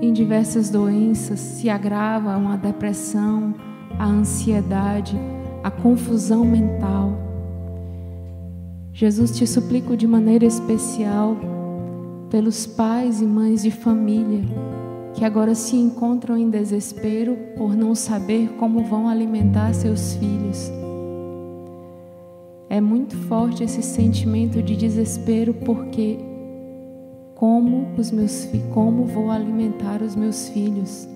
[0.00, 3.54] em diversas doenças, se agravam a depressão,
[3.98, 5.14] a ansiedade,
[5.62, 7.12] a confusão mental.
[8.94, 11.36] Jesus, te suplico de maneira especial
[12.30, 14.40] pelos pais e mães de família
[15.14, 20.70] que agora se encontram em desespero por não saber como vão alimentar seus filhos.
[22.68, 26.18] É muito forte esse sentimento de desespero porque
[27.34, 31.08] como os meus como vou alimentar os meus filhos.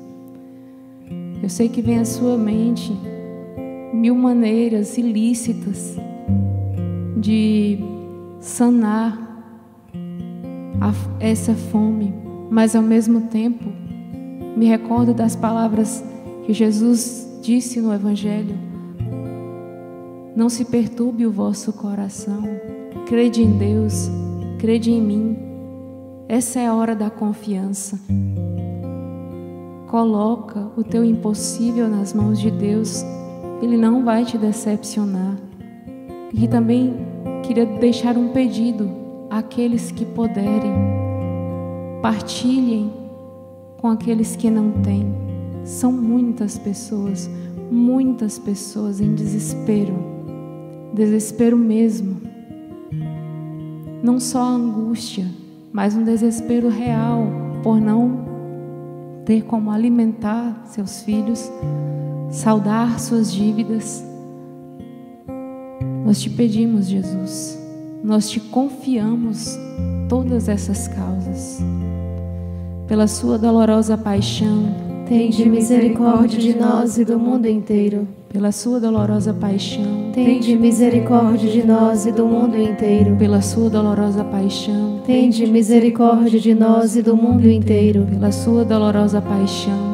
[1.40, 2.92] Eu sei que vem à sua mente
[3.92, 5.96] mil maneiras ilícitas
[7.16, 7.78] de
[8.40, 9.23] sanar
[11.20, 12.12] essa fome,
[12.50, 13.64] mas ao mesmo tempo
[14.56, 16.04] me recordo das palavras
[16.44, 18.56] que Jesus disse no Evangelho:
[20.36, 22.42] Não se perturbe o vosso coração,
[23.06, 24.10] crede em Deus,
[24.58, 25.38] crede em mim.
[26.28, 27.98] Essa é a hora da confiança.
[29.88, 33.04] Coloca o teu impossível nas mãos de Deus,
[33.62, 35.36] Ele não vai te decepcionar.
[36.32, 36.94] E também
[37.42, 39.03] queria deixar um pedido
[39.38, 40.72] àqueles que puderem,
[42.00, 42.92] partilhem
[43.78, 45.12] com aqueles que não têm.
[45.64, 47.28] São muitas pessoas,
[47.68, 49.94] muitas pessoas em desespero,
[50.94, 52.20] desespero mesmo.
[54.04, 55.26] Não só angústia,
[55.72, 57.26] mas um desespero real
[57.64, 58.24] por não
[59.24, 61.50] ter como alimentar seus filhos,
[62.30, 64.04] saldar suas dívidas.
[66.04, 67.63] Nós te pedimos, Jesus,
[68.04, 69.58] nós te confiamos
[70.10, 71.64] todas essas causas.
[72.86, 74.74] Pela sua dolorosa paixão,
[75.08, 80.10] tende misericórdia de nós e do mundo inteiro pela sua dolorosa paixão.
[80.12, 83.14] Tende misericórdia de nós e do mundo inteiro.
[83.14, 85.00] Pela sua dolorosa paixão.
[85.06, 88.04] Tende misericórdia de nós e do mundo inteiro.
[88.10, 89.93] Pela sua dolorosa paixão.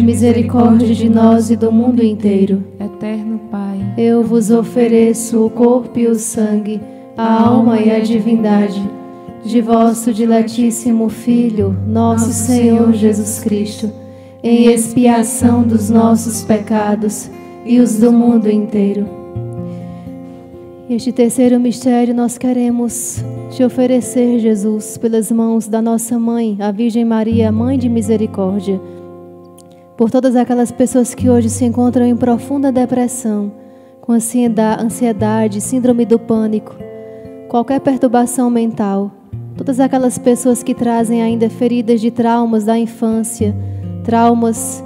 [0.00, 2.62] misericórdia de nós e do mundo inteiro.
[2.78, 6.80] Eterno Pai, eu vos ofereço o corpo e o sangue,
[7.16, 8.80] a alma e a divindade
[9.44, 13.90] de vosso diletíssimo Filho, nosso Senhor Jesus Cristo,
[14.42, 17.28] em expiação dos nossos pecados
[17.66, 19.06] e os do mundo inteiro.
[20.88, 27.04] Este terceiro mistério nós queremos te oferecer, Jesus, pelas mãos da nossa mãe, a Virgem
[27.04, 28.80] Maria, mãe de misericórdia,
[30.02, 33.52] por todas aquelas pessoas que hoje se encontram em profunda depressão,
[34.00, 36.74] com ansiedade, síndrome do pânico,
[37.48, 39.12] qualquer perturbação mental,
[39.56, 43.54] todas aquelas pessoas que trazem ainda feridas de traumas da infância,
[44.02, 44.82] traumas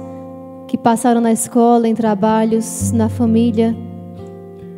[0.67, 3.75] que passaram na escola, em trabalhos, na família,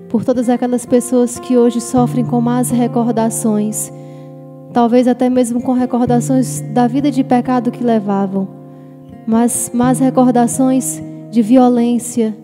[0.07, 3.91] por todas aquelas pessoas que hoje sofrem com más recordações,
[4.71, 8.59] talvez até mesmo com recordações da vida de pecado que levavam,
[9.30, 10.99] mas más recordações
[11.30, 12.36] de violência,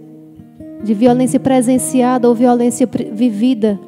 [0.83, 3.79] de violência presenciada ou violência vivida.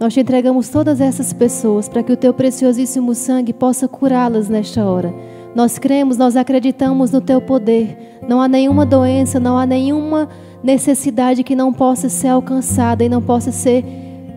[0.00, 4.82] Nós te entregamos todas essas pessoas para que o teu preciosíssimo sangue possa curá-las nesta
[4.82, 5.14] hora.
[5.54, 8.18] Nós cremos, nós acreditamos no teu poder.
[8.26, 10.26] Não há nenhuma doença, não há nenhuma
[10.64, 13.84] necessidade que não possa ser alcançada e não possa ser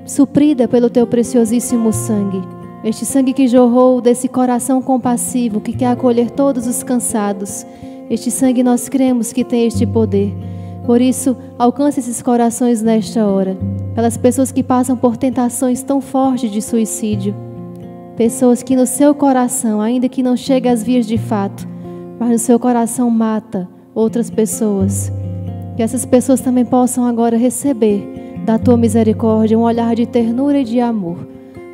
[0.05, 2.41] suprida pelo teu preciosíssimo sangue.
[2.83, 7.65] Este sangue que jorrou desse coração compassivo que quer acolher todos os cansados.
[8.11, 10.31] Este sangue nós cremos que tem este poder.
[10.85, 13.57] Por isso, alcance esses corações nesta hora.
[13.95, 17.33] Pelas pessoas que passam por tentações tão fortes de suicídio
[18.21, 21.67] Pessoas que no seu coração, ainda que não chegue às vias de fato,
[22.19, 25.11] mas no seu coração mata outras pessoas.
[25.75, 28.07] Que essas pessoas também possam agora receber
[28.45, 31.17] da tua misericórdia um olhar de ternura e de amor.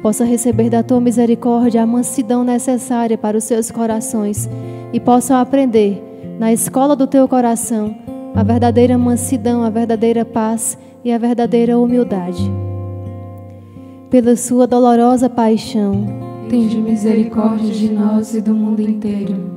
[0.02, 4.48] Possa receber da tua misericórdia a mansidão necessária para os seus corações
[4.94, 6.02] e possam aprender
[6.40, 7.96] na escola do teu coração
[8.36, 12.44] a verdadeira mansidão, a verdadeira paz e a verdadeira humildade.
[14.12, 16.06] Pela sua dolorosa paixão,
[16.50, 19.57] Tende misericórdia de nós e do mundo inteiro.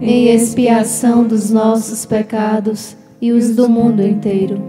[0.00, 4.60] em expiação dos nossos pecados e os do mundo inteiro.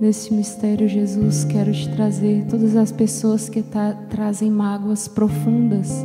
[0.00, 3.64] Nesse mistério, Jesus, quero te trazer todas as pessoas que
[4.08, 6.04] trazem mágoas profundas,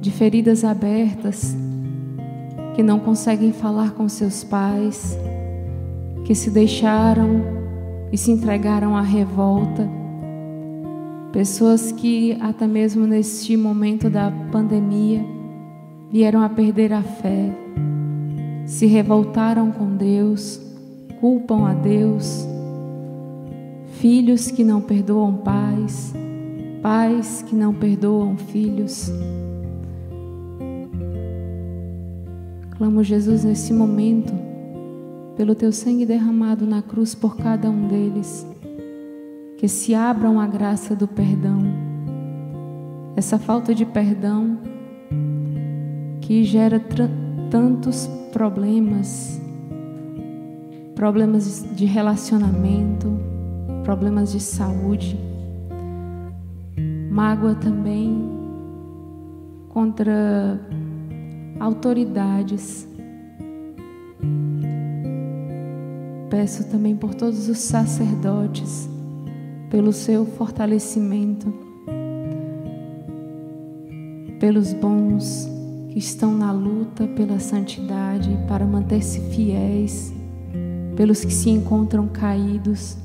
[0.00, 1.56] de feridas abertas,
[2.74, 5.16] que não conseguem falar com seus pais,
[6.24, 7.42] que se deixaram
[8.12, 9.88] e se entregaram à revolta
[11.36, 15.22] Pessoas que até mesmo neste momento da pandemia
[16.10, 17.50] vieram a perder a fé,
[18.64, 20.60] se revoltaram com Deus,
[21.20, 22.46] culpam a Deus.
[23.92, 26.12] Filhos que não perdoam pais,
[26.82, 29.10] pais que não perdoam filhos.
[32.76, 34.34] Clamo Jesus nesse momento
[35.36, 38.46] pelo teu sangue derramado na cruz por cada um deles
[39.56, 41.62] que se abram à graça do perdão.
[43.16, 44.58] Essa falta de perdão
[46.26, 46.82] que gera
[47.52, 49.40] tantos problemas,
[50.96, 53.06] problemas de relacionamento,
[53.84, 55.16] problemas de saúde,
[57.12, 58.28] mágoa também
[59.68, 60.60] contra
[61.60, 62.88] autoridades.
[66.28, 68.90] Peço também por todos os sacerdotes
[69.70, 71.54] pelo seu fortalecimento,
[74.40, 75.54] pelos bons
[75.96, 80.12] que estão na luta pela santidade para manter-se fiéis,
[80.94, 82.98] pelos que se encontram caídos,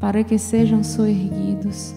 [0.00, 1.94] para que sejam soerguidos.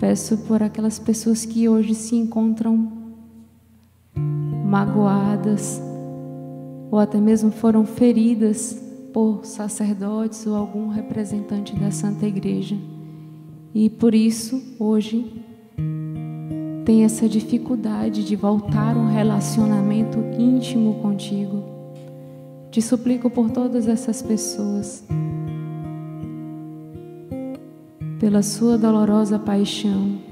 [0.00, 2.90] Peço por aquelas pessoas que hoje se encontram
[4.66, 5.80] magoadas
[6.90, 8.82] ou até mesmo foram feridas
[9.12, 12.76] por sacerdotes ou algum representante da Santa Igreja.
[13.72, 15.51] E por isso, hoje,
[16.84, 21.62] tem essa dificuldade de voltar um relacionamento íntimo contigo.
[22.70, 25.04] Te suplico por todas essas pessoas,
[28.18, 30.31] pela sua dolorosa paixão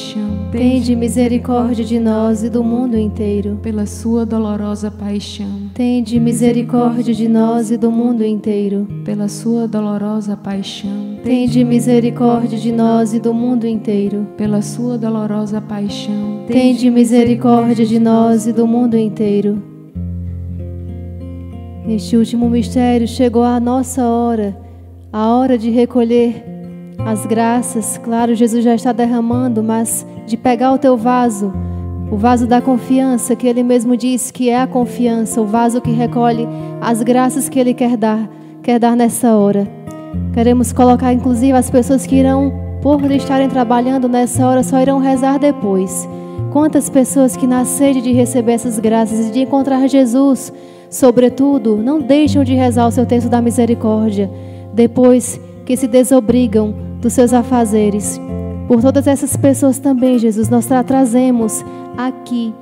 [0.00, 0.50] paixão.
[0.50, 3.58] Tende misericórdia de nós e do mundo inteiro.
[3.62, 5.70] Pela sua dolorosa paixão.
[5.74, 8.88] Tende misericórdia de nós e do mundo inteiro.
[9.04, 11.18] Pela sua dolorosa paixão.
[11.22, 14.26] Tende misericórdia de nós e do mundo inteiro.
[14.36, 16.44] Pela sua dolorosa paixão.
[16.46, 19.62] Tende misericórdia de nós e do mundo inteiro.
[21.86, 24.56] Este último mistério chegou a nossa hora,
[25.12, 26.49] a hora de recolher
[27.06, 31.52] as graças, claro, Jesus já está derramando, mas de pegar o teu vaso,
[32.10, 35.90] o vaso da confiança, que Ele mesmo diz que é a confiança, o vaso que
[35.90, 36.46] recolhe
[36.80, 38.28] as graças que Ele quer dar,
[38.62, 39.66] quer dar nessa hora.
[40.32, 45.38] Queremos colocar, inclusive, as pessoas que irão por estarem trabalhando nessa hora, só irão rezar
[45.38, 46.08] depois.
[46.52, 50.52] Quantas pessoas que na sede de receber essas graças e de encontrar Jesus,
[50.88, 54.30] sobretudo, não deixam de rezar o seu texto da misericórdia,
[54.72, 58.20] depois que se desobrigam dos seus afazeres.
[58.68, 61.64] Por todas essas pessoas também, Jesus, nós tra trazemos
[61.96, 62.54] aqui,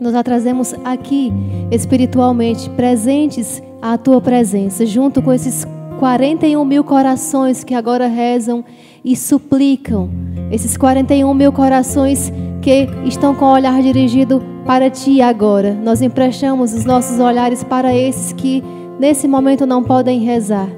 [0.00, 1.32] nós trazemos aqui
[1.70, 5.66] espiritualmente, presentes à tua presença, junto com esses
[5.98, 8.64] 41 mil corações que agora rezam
[9.04, 10.10] e suplicam.
[10.50, 15.74] Esses 41 mil corações que estão com o olhar dirigido para ti agora.
[15.74, 18.62] Nós emprestamos os nossos olhares para esses que
[18.98, 20.68] nesse momento não podem rezar,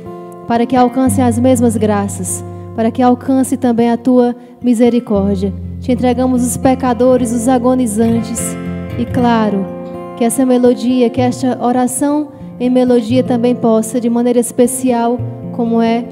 [0.48, 2.44] para que alcancem as mesmas graças,
[2.74, 5.52] para que alcance também a tua misericórdia.
[5.80, 8.40] Te entregamos os pecadores, os agonizantes
[8.98, 9.64] e, claro,
[10.16, 15.18] que essa melodia, que esta oração em melodia também possa, de maneira especial,
[15.52, 16.04] como é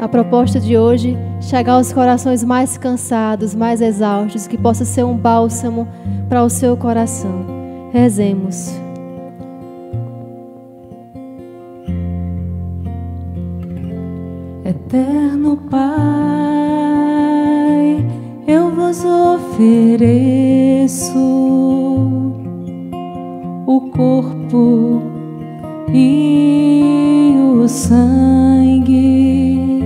[0.00, 5.16] a proposta de hoje, chegar aos corações mais cansados, mais exaustos, que possa ser um
[5.16, 5.88] bálsamo
[6.28, 7.44] para o seu coração.
[7.92, 8.87] Rezemos.
[14.68, 15.80] Eterno Pai,
[18.46, 21.18] eu vos ofereço
[23.66, 25.00] o corpo
[25.90, 29.82] e o sangue,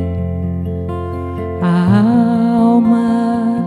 [1.63, 3.65] a alma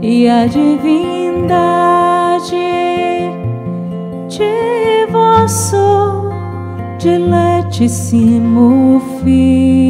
[0.00, 1.34] e a divindade
[4.28, 6.30] de vosso
[7.00, 9.83] diletíssimo Filho,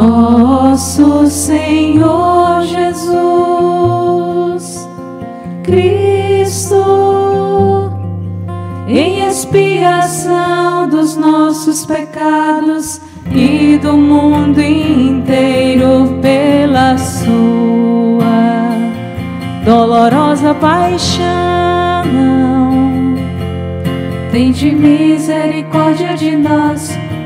[0.00, 3.28] nosso Senhor Jesus
[5.62, 6.82] Cristo
[8.88, 18.70] em expiação dos nossos pecados e do mundo inteiro pela sua
[19.64, 21.20] dolorosa paixão.
[24.32, 26.89] Tem de misericórdia de nós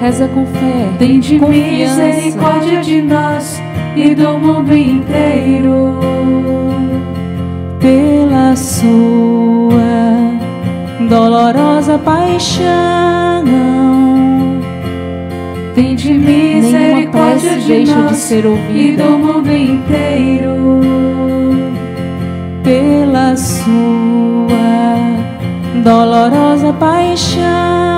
[0.00, 0.88] Reza com fé.
[0.98, 3.60] Tende misericórdia de nós
[3.96, 5.98] e do mundo inteiro,
[7.80, 9.80] pela sua
[11.08, 13.44] dolorosa paixão.
[15.74, 20.58] Tende misericórdia de deixa nós de ser ouvida e do mundo inteiro
[22.68, 23.64] pela sua
[25.82, 27.97] dolorosa paixão.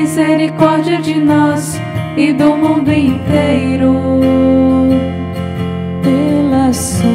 [1.01, 1.79] de nós
[2.17, 3.95] e do mundo inteiro,
[6.03, 7.09] pela sua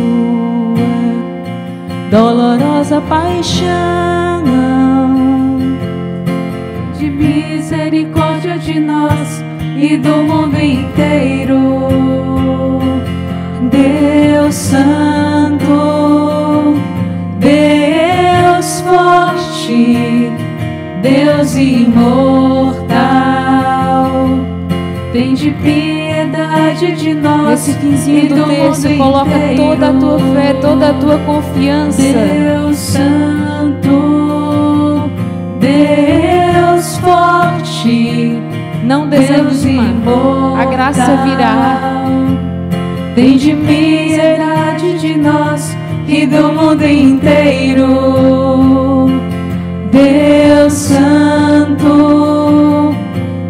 [2.11, 4.07] dolorosa paixão
[7.87, 9.45] misericórdia de nós
[9.77, 11.79] e do mundo inteiro.
[13.71, 15.65] Deus Santo,
[17.39, 20.16] Deus forte,
[21.03, 22.87] Deus imortal,
[25.13, 27.51] tem de piedade de nós.
[27.51, 29.57] Nesse quinzinho do, do texto, coloca inteiro.
[29.57, 32.03] toda a tua fé, toda a tua confiança.
[32.03, 33.91] Deus Santo,
[35.61, 38.39] Deus forte,
[38.85, 42.05] não desanima, a graça virá.
[43.15, 45.77] Tem de misericórdia de nós
[46.07, 48.76] e do mundo inteiro.
[49.97, 51.87] Deus Santo,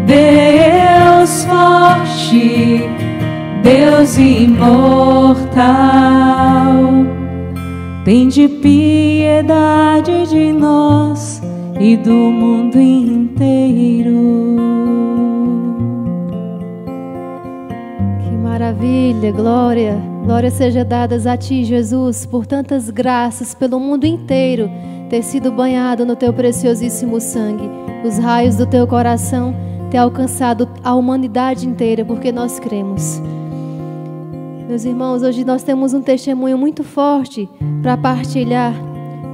[0.06, 2.82] Deus forte,
[3.64, 5.56] Deus imortal,
[8.04, 11.42] tem de piedade de nós
[11.80, 14.14] e do mundo inteiro.
[18.22, 24.68] Que maravilha, glória, glória seja dadas a ti, Jesus, por tantas graças pelo mundo inteiro
[25.08, 27.70] ter sido banhado no teu preciosíssimo sangue.
[28.04, 29.54] Os raios do teu coração
[29.88, 33.22] ter alcançado a humanidade inteira, porque nós cremos.
[34.68, 37.48] Meus irmãos, hoje nós temos um testemunho muito forte
[37.80, 38.74] para partilhar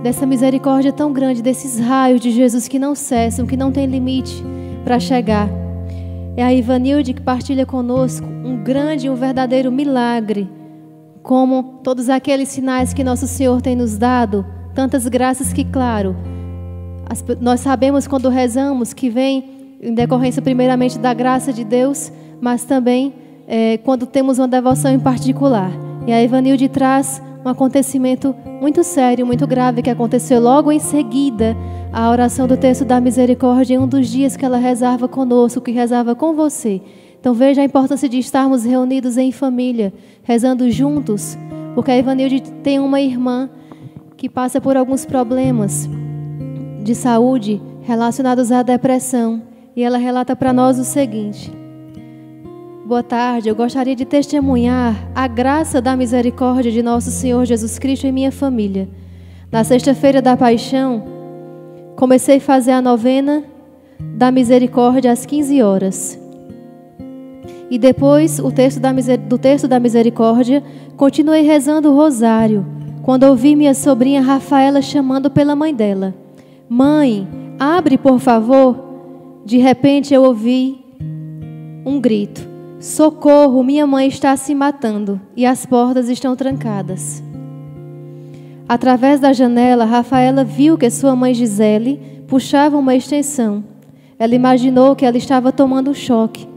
[0.03, 4.45] dessa misericórdia tão grande, desses raios de Jesus que não cessam, que não tem limite
[4.85, 5.49] para chegar.
[6.37, 10.51] É a Ivanilde que partilha conosco um grande e um verdadeiro milagre,
[11.23, 14.45] como todos aqueles sinais que nosso Senhor tem nos dado,
[14.75, 16.17] tantas graças que, claro,
[17.09, 22.65] as, nós sabemos quando rezamos que vem em decorrência primeiramente da graça de Deus, mas
[22.65, 23.15] também
[23.47, 25.71] é, quando temos uma devoção em particular.
[26.07, 31.57] E a Ivanilde traz um acontecimento muito sério, muito grave que aconteceu logo em seguida
[31.93, 35.73] à oração do texto da misericórdia em um dos dias que ela rezava conosco, que
[35.73, 36.81] rezava com você.
[37.23, 39.93] Então veja a importância de estarmos reunidos em família,
[40.25, 41.39] rezando juntos,
[41.73, 43.49] porque a Ivanilde tem uma irmã
[44.17, 45.89] que passa por alguns problemas
[46.83, 49.41] de saúde relacionados à depressão,
[49.77, 51.49] e ela relata para nós o seguinte:
[52.85, 58.05] Boa tarde, eu gostaria de testemunhar a graça da misericórdia de nosso Senhor Jesus Cristo
[58.05, 58.89] em minha família.
[59.49, 61.05] Na sexta-feira da paixão,
[61.95, 63.45] comecei a fazer a novena
[64.01, 66.22] da misericórdia às 15 horas.
[67.73, 70.63] E depois o texto da, do texto da misericórdia,
[70.95, 72.67] continuei rezando o rosário,
[73.03, 76.15] quando ouvi minha sobrinha Rafaela chamando pela mãe dela.
[76.69, 77.27] Mãe,
[77.59, 78.77] abre por favor.
[79.47, 80.85] De repente eu ouvi
[81.87, 82.47] um grito.
[82.79, 87.25] Socorro, minha mãe está se matando e as portas estão trancadas.
[88.69, 93.65] Através da janela, Rafaela viu que sua mãe Gisele puxava uma extensão.
[94.19, 96.52] Ela imaginou que ela estava tomando um choque.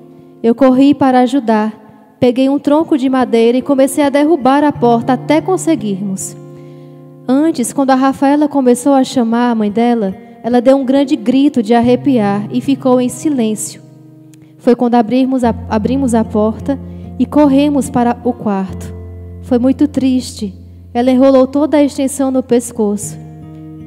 [0.46, 1.74] Eu corri para ajudar.
[2.20, 6.38] Peguei um tronco de madeira e comecei a derrubar a porta até conseguirmos.
[7.28, 11.64] Antes, quando a Rafaela começou a chamar a mãe dela, ela deu um grande grito
[11.64, 13.82] de arrepiar e ficou em silêncio.
[14.60, 16.80] Foi quando abrimos a, abrimos a porta
[17.18, 18.94] e corremos para o quarto.
[19.42, 20.54] Foi muito triste.
[20.94, 23.18] Ela enrolou toda a extensão no pescoço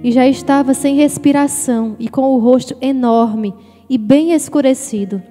[0.02, 3.54] e já estava sem respiração e com o rosto enorme
[3.88, 5.22] e bem escurecido.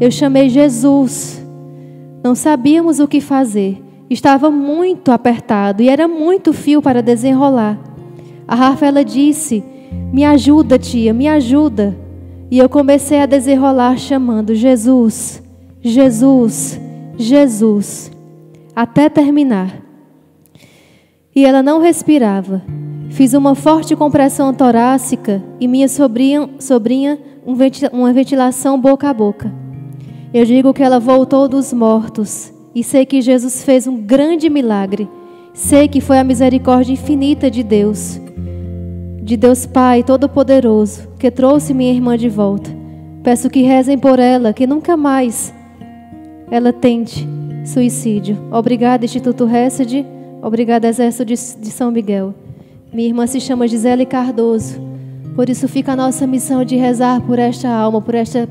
[0.00, 1.44] Eu chamei Jesus.
[2.22, 3.82] Não sabíamos o que fazer.
[4.10, 7.78] Estava muito apertado e era muito fio para desenrolar.
[8.46, 9.62] A Rafaela disse:
[10.12, 11.96] Me ajuda, tia, me ajuda.
[12.50, 15.42] E eu comecei a desenrolar chamando Jesus,
[15.82, 16.80] Jesus,
[17.18, 18.10] Jesus,
[18.74, 19.82] até terminar.
[21.36, 22.62] E ela não respirava.
[23.10, 27.18] Fiz uma forte compressão torácica e minha sobrinha, sobrinha
[27.92, 29.67] uma ventilação boca a boca.
[30.32, 35.08] Eu digo que ela voltou dos mortos e sei que Jesus fez um grande milagre.
[35.54, 38.20] Sei que foi a misericórdia infinita de Deus
[39.28, 42.70] de Deus Pai Todo-Poderoso, que trouxe minha irmã de volta.
[43.22, 45.52] Peço que rezem por ela, que nunca mais
[46.50, 47.28] ela tente
[47.62, 48.38] suicídio.
[48.50, 50.06] Obrigada, Instituto Hesed.
[50.40, 52.34] Obrigada, Exército de, de São Miguel.
[52.90, 54.80] Minha irmã se chama Gisele Cardoso.
[55.36, 58.48] Por isso fica a nossa missão de rezar por esta alma, por esta,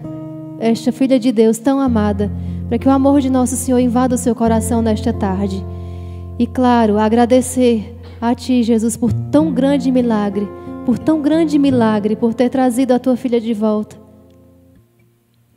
[0.59, 2.31] esta filha de Deus tão amada,
[2.67, 5.63] para que o amor de nosso Senhor invada o seu coração nesta tarde.
[6.37, 10.47] E claro, agradecer a Ti, Jesus, por tão grande milagre
[10.87, 13.97] por tão grande milagre, por ter trazido a tua filha de volta.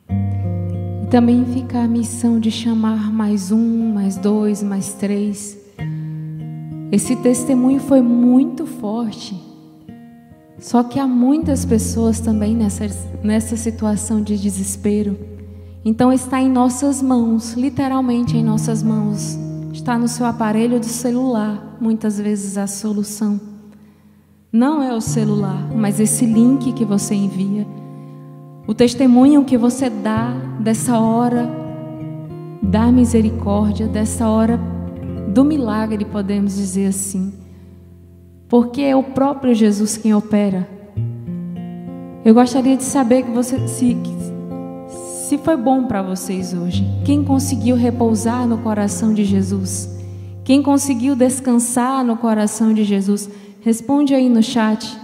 [0.09, 5.57] E também fica a missão de chamar mais um, mais dois, mais três.
[6.91, 9.41] Esse testemunho foi muito forte.
[10.61, 12.85] Só que há muitas pessoas também nessa,
[13.23, 15.17] nessa situação de desespero.
[15.83, 19.39] Então está em nossas mãos, literalmente em nossas mãos.
[19.73, 23.41] Está no seu aparelho de celular, muitas vezes a solução.
[24.53, 27.65] Não é o celular, mas esse link que você envia.
[28.67, 31.49] O testemunho que você dá dessa hora
[32.61, 34.59] da misericórdia, dessa hora
[35.33, 37.40] do milagre, podemos dizer assim.
[38.51, 40.67] Porque é o próprio Jesus quem opera.
[42.25, 43.95] Eu gostaria de saber que você se,
[45.25, 46.85] se foi bom para vocês hoje.
[47.05, 49.97] Quem conseguiu repousar no coração de Jesus?
[50.43, 53.29] Quem conseguiu descansar no coração de Jesus?
[53.61, 54.99] Responde aí no chat.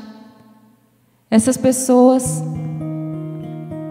[1.31, 2.43] Essas pessoas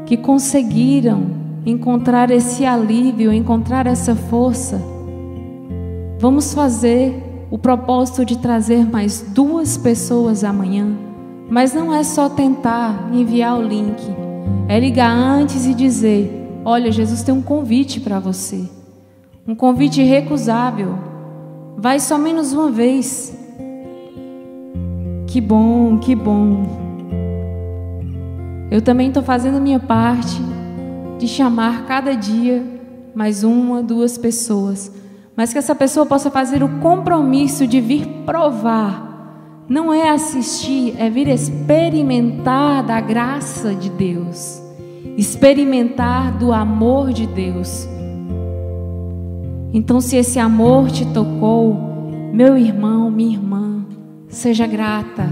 [0.05, 1.31] que conseguiram
[1.65, 4.79] encontrar esse alívio, encontrar essa força,
[6.21, 7.26] vamos fazer
[7.57, 10.95] o propósito de trazer mais duas pessoas amanhã.
[11.49, 13.99] Mas não é só tentar enviar o link,
[14.69, 18.69] é ligar antes e dizer: Olha, Jesus tem um convite para você,
[19.49, 20.99] um convite irrecusável.
[21.79, 23.35] Vai só menos uma vez.
[25.27, 26.67] Que bom, que bom.
[28.71, 30.43] Eu também estou fazendo a minha parte
[31.19, 32.63] de chamar cada dia
[33.15, 34.93] mais uma, duas pessoas,
[35.37, 39.05] mas que essa pessoa possa fazer o compromisso de vir provar.
[39.69, 44.63] Não é assistir, é vir experimentar da graça de Deus,
[45.17, 47.89] experimentar do amor de Deus.
[49.73, 51.77] Então, se esse amor te tocou,
[52.33, 53.85] meu irmão, minha irmã,
[54.29, 55.25] seja grata,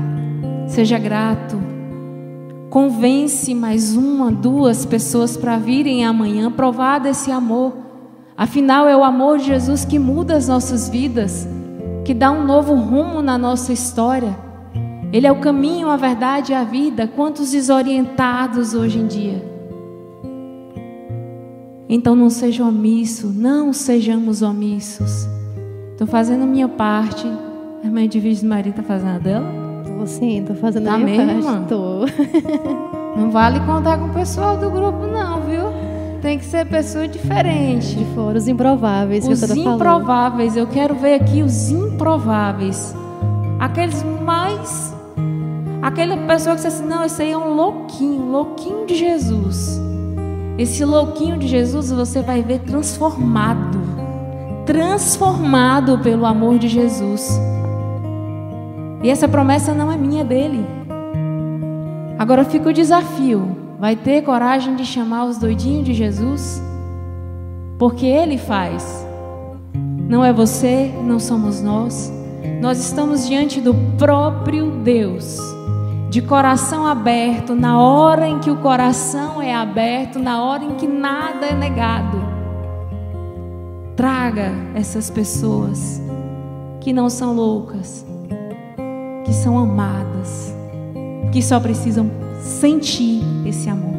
[0.67, 1.75] seja grato
[2.75, 7.73] Convence mais uma, duas pessoas para virem amanhã provar desse amor.
[8.37, 11.47] Afinal, é o amor de Jesus que muda as nossas vidas,
[12.05, 14.37] que dá um novo rumo na nossa história.
[15.13, 17.07] Ele é o caminho, a verdade e a vida.
[17.07, 19.55] Quantos desorientados hoje em dia.
[21.89, 25.29] Então não seja omisso, não sejamos omissos.
[25.93, 27.29] Estou fazendo minha parte.
[27.83, 29.47] A irmã de Virgem Maria está fazendo a dela?
[30.07, 31.75] Sim, tô fazendo tá a minha mesmo, parte.
[33.17, 35.64] Não vale contar com o pessoal do grupo, não, viu?
[36.25, 37.97] Tem que ser pessoa diferente.
[37.97, 39.29] De fora, os improváveis.
[39.29, 40.57] Os que improváveis.
[40.57, 42.97] Eu quero ver aqui os improváveis.
[43.61, 44.97] Aqueles mais.
[45.83, 49.79] Aquela pessoa que você assim, não, esse aí é um louquinho, louquinho de Jesus.
[50.57, 53.79] Esse louquinho de Jesus você vai ver transformado.
[54.65, 57.39] Transformado pelo amor de Jesus.
[59.03, 60.67] E essa promessa não é minha, é dele.
[62.19, 66.59] Agora fica o desafio: vai ter coragem de chamar os doidinhos de Jesus?
[67.79, 69.07] Porque ele faz.
[70.09, 72.11] Não é você, não somos nós.
[72.63, 75.39] Nós estamos diante do próprio Deus,
[76.09, 80.87] de coração aberto, na hora em que o coração é aberto, na hora em que
[80.87, 82.17] nada é negado.
[83.95, 86.01] Traga essas pessoas
[86.81, 88.07] que não são loucas,
[89.27, 90.57] que são amadas,
[91.31, 93.95] que só precisam sentir esse amor.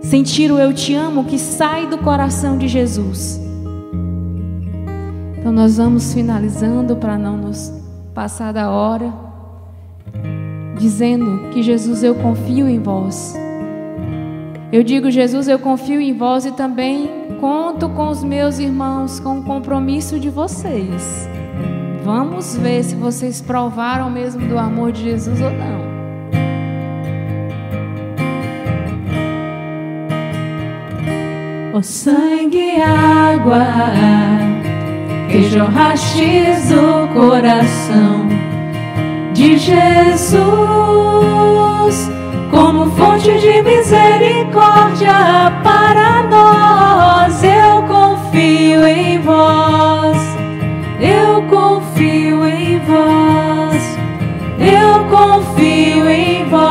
[0.00, 3.40] Sentir o eu te amo que sai do coração de Jesus.
[5.36, 7.72] Então nós vamos finalizando para não nos
[8.14, 9.12] passar da hora,
[10.78, 13.34] dizendo que Jesus, eu confio em vós.
[14.72, 17.10] Eu digo, Jesus, eu confio em vós e também
[17.40, 21.28] conto com os meus irmãos, com o compromisso de vocês.
[22.04, 25.83] Vamos ver se vocês provaram mesmo do amor de Jesus ou não.
[31.74, 33.66] O sangue e água
[35.28, 38.28] que jorrastes o coração
[39.32, 39.74] de Jesus
[42.52, 45.10] como fonte de misericórdia
[45.64, 47.42] para nós.
[47.42, 50.16] Eu confio em vós.
[51.00, 53.98] Eu confio em vós,
[54.60, 56.64] eu confio em vós.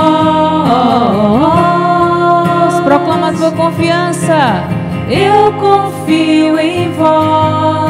[2.85, 4.72] Proclama a tua confiança.
[5.15, 7.82] Eu confio em vós,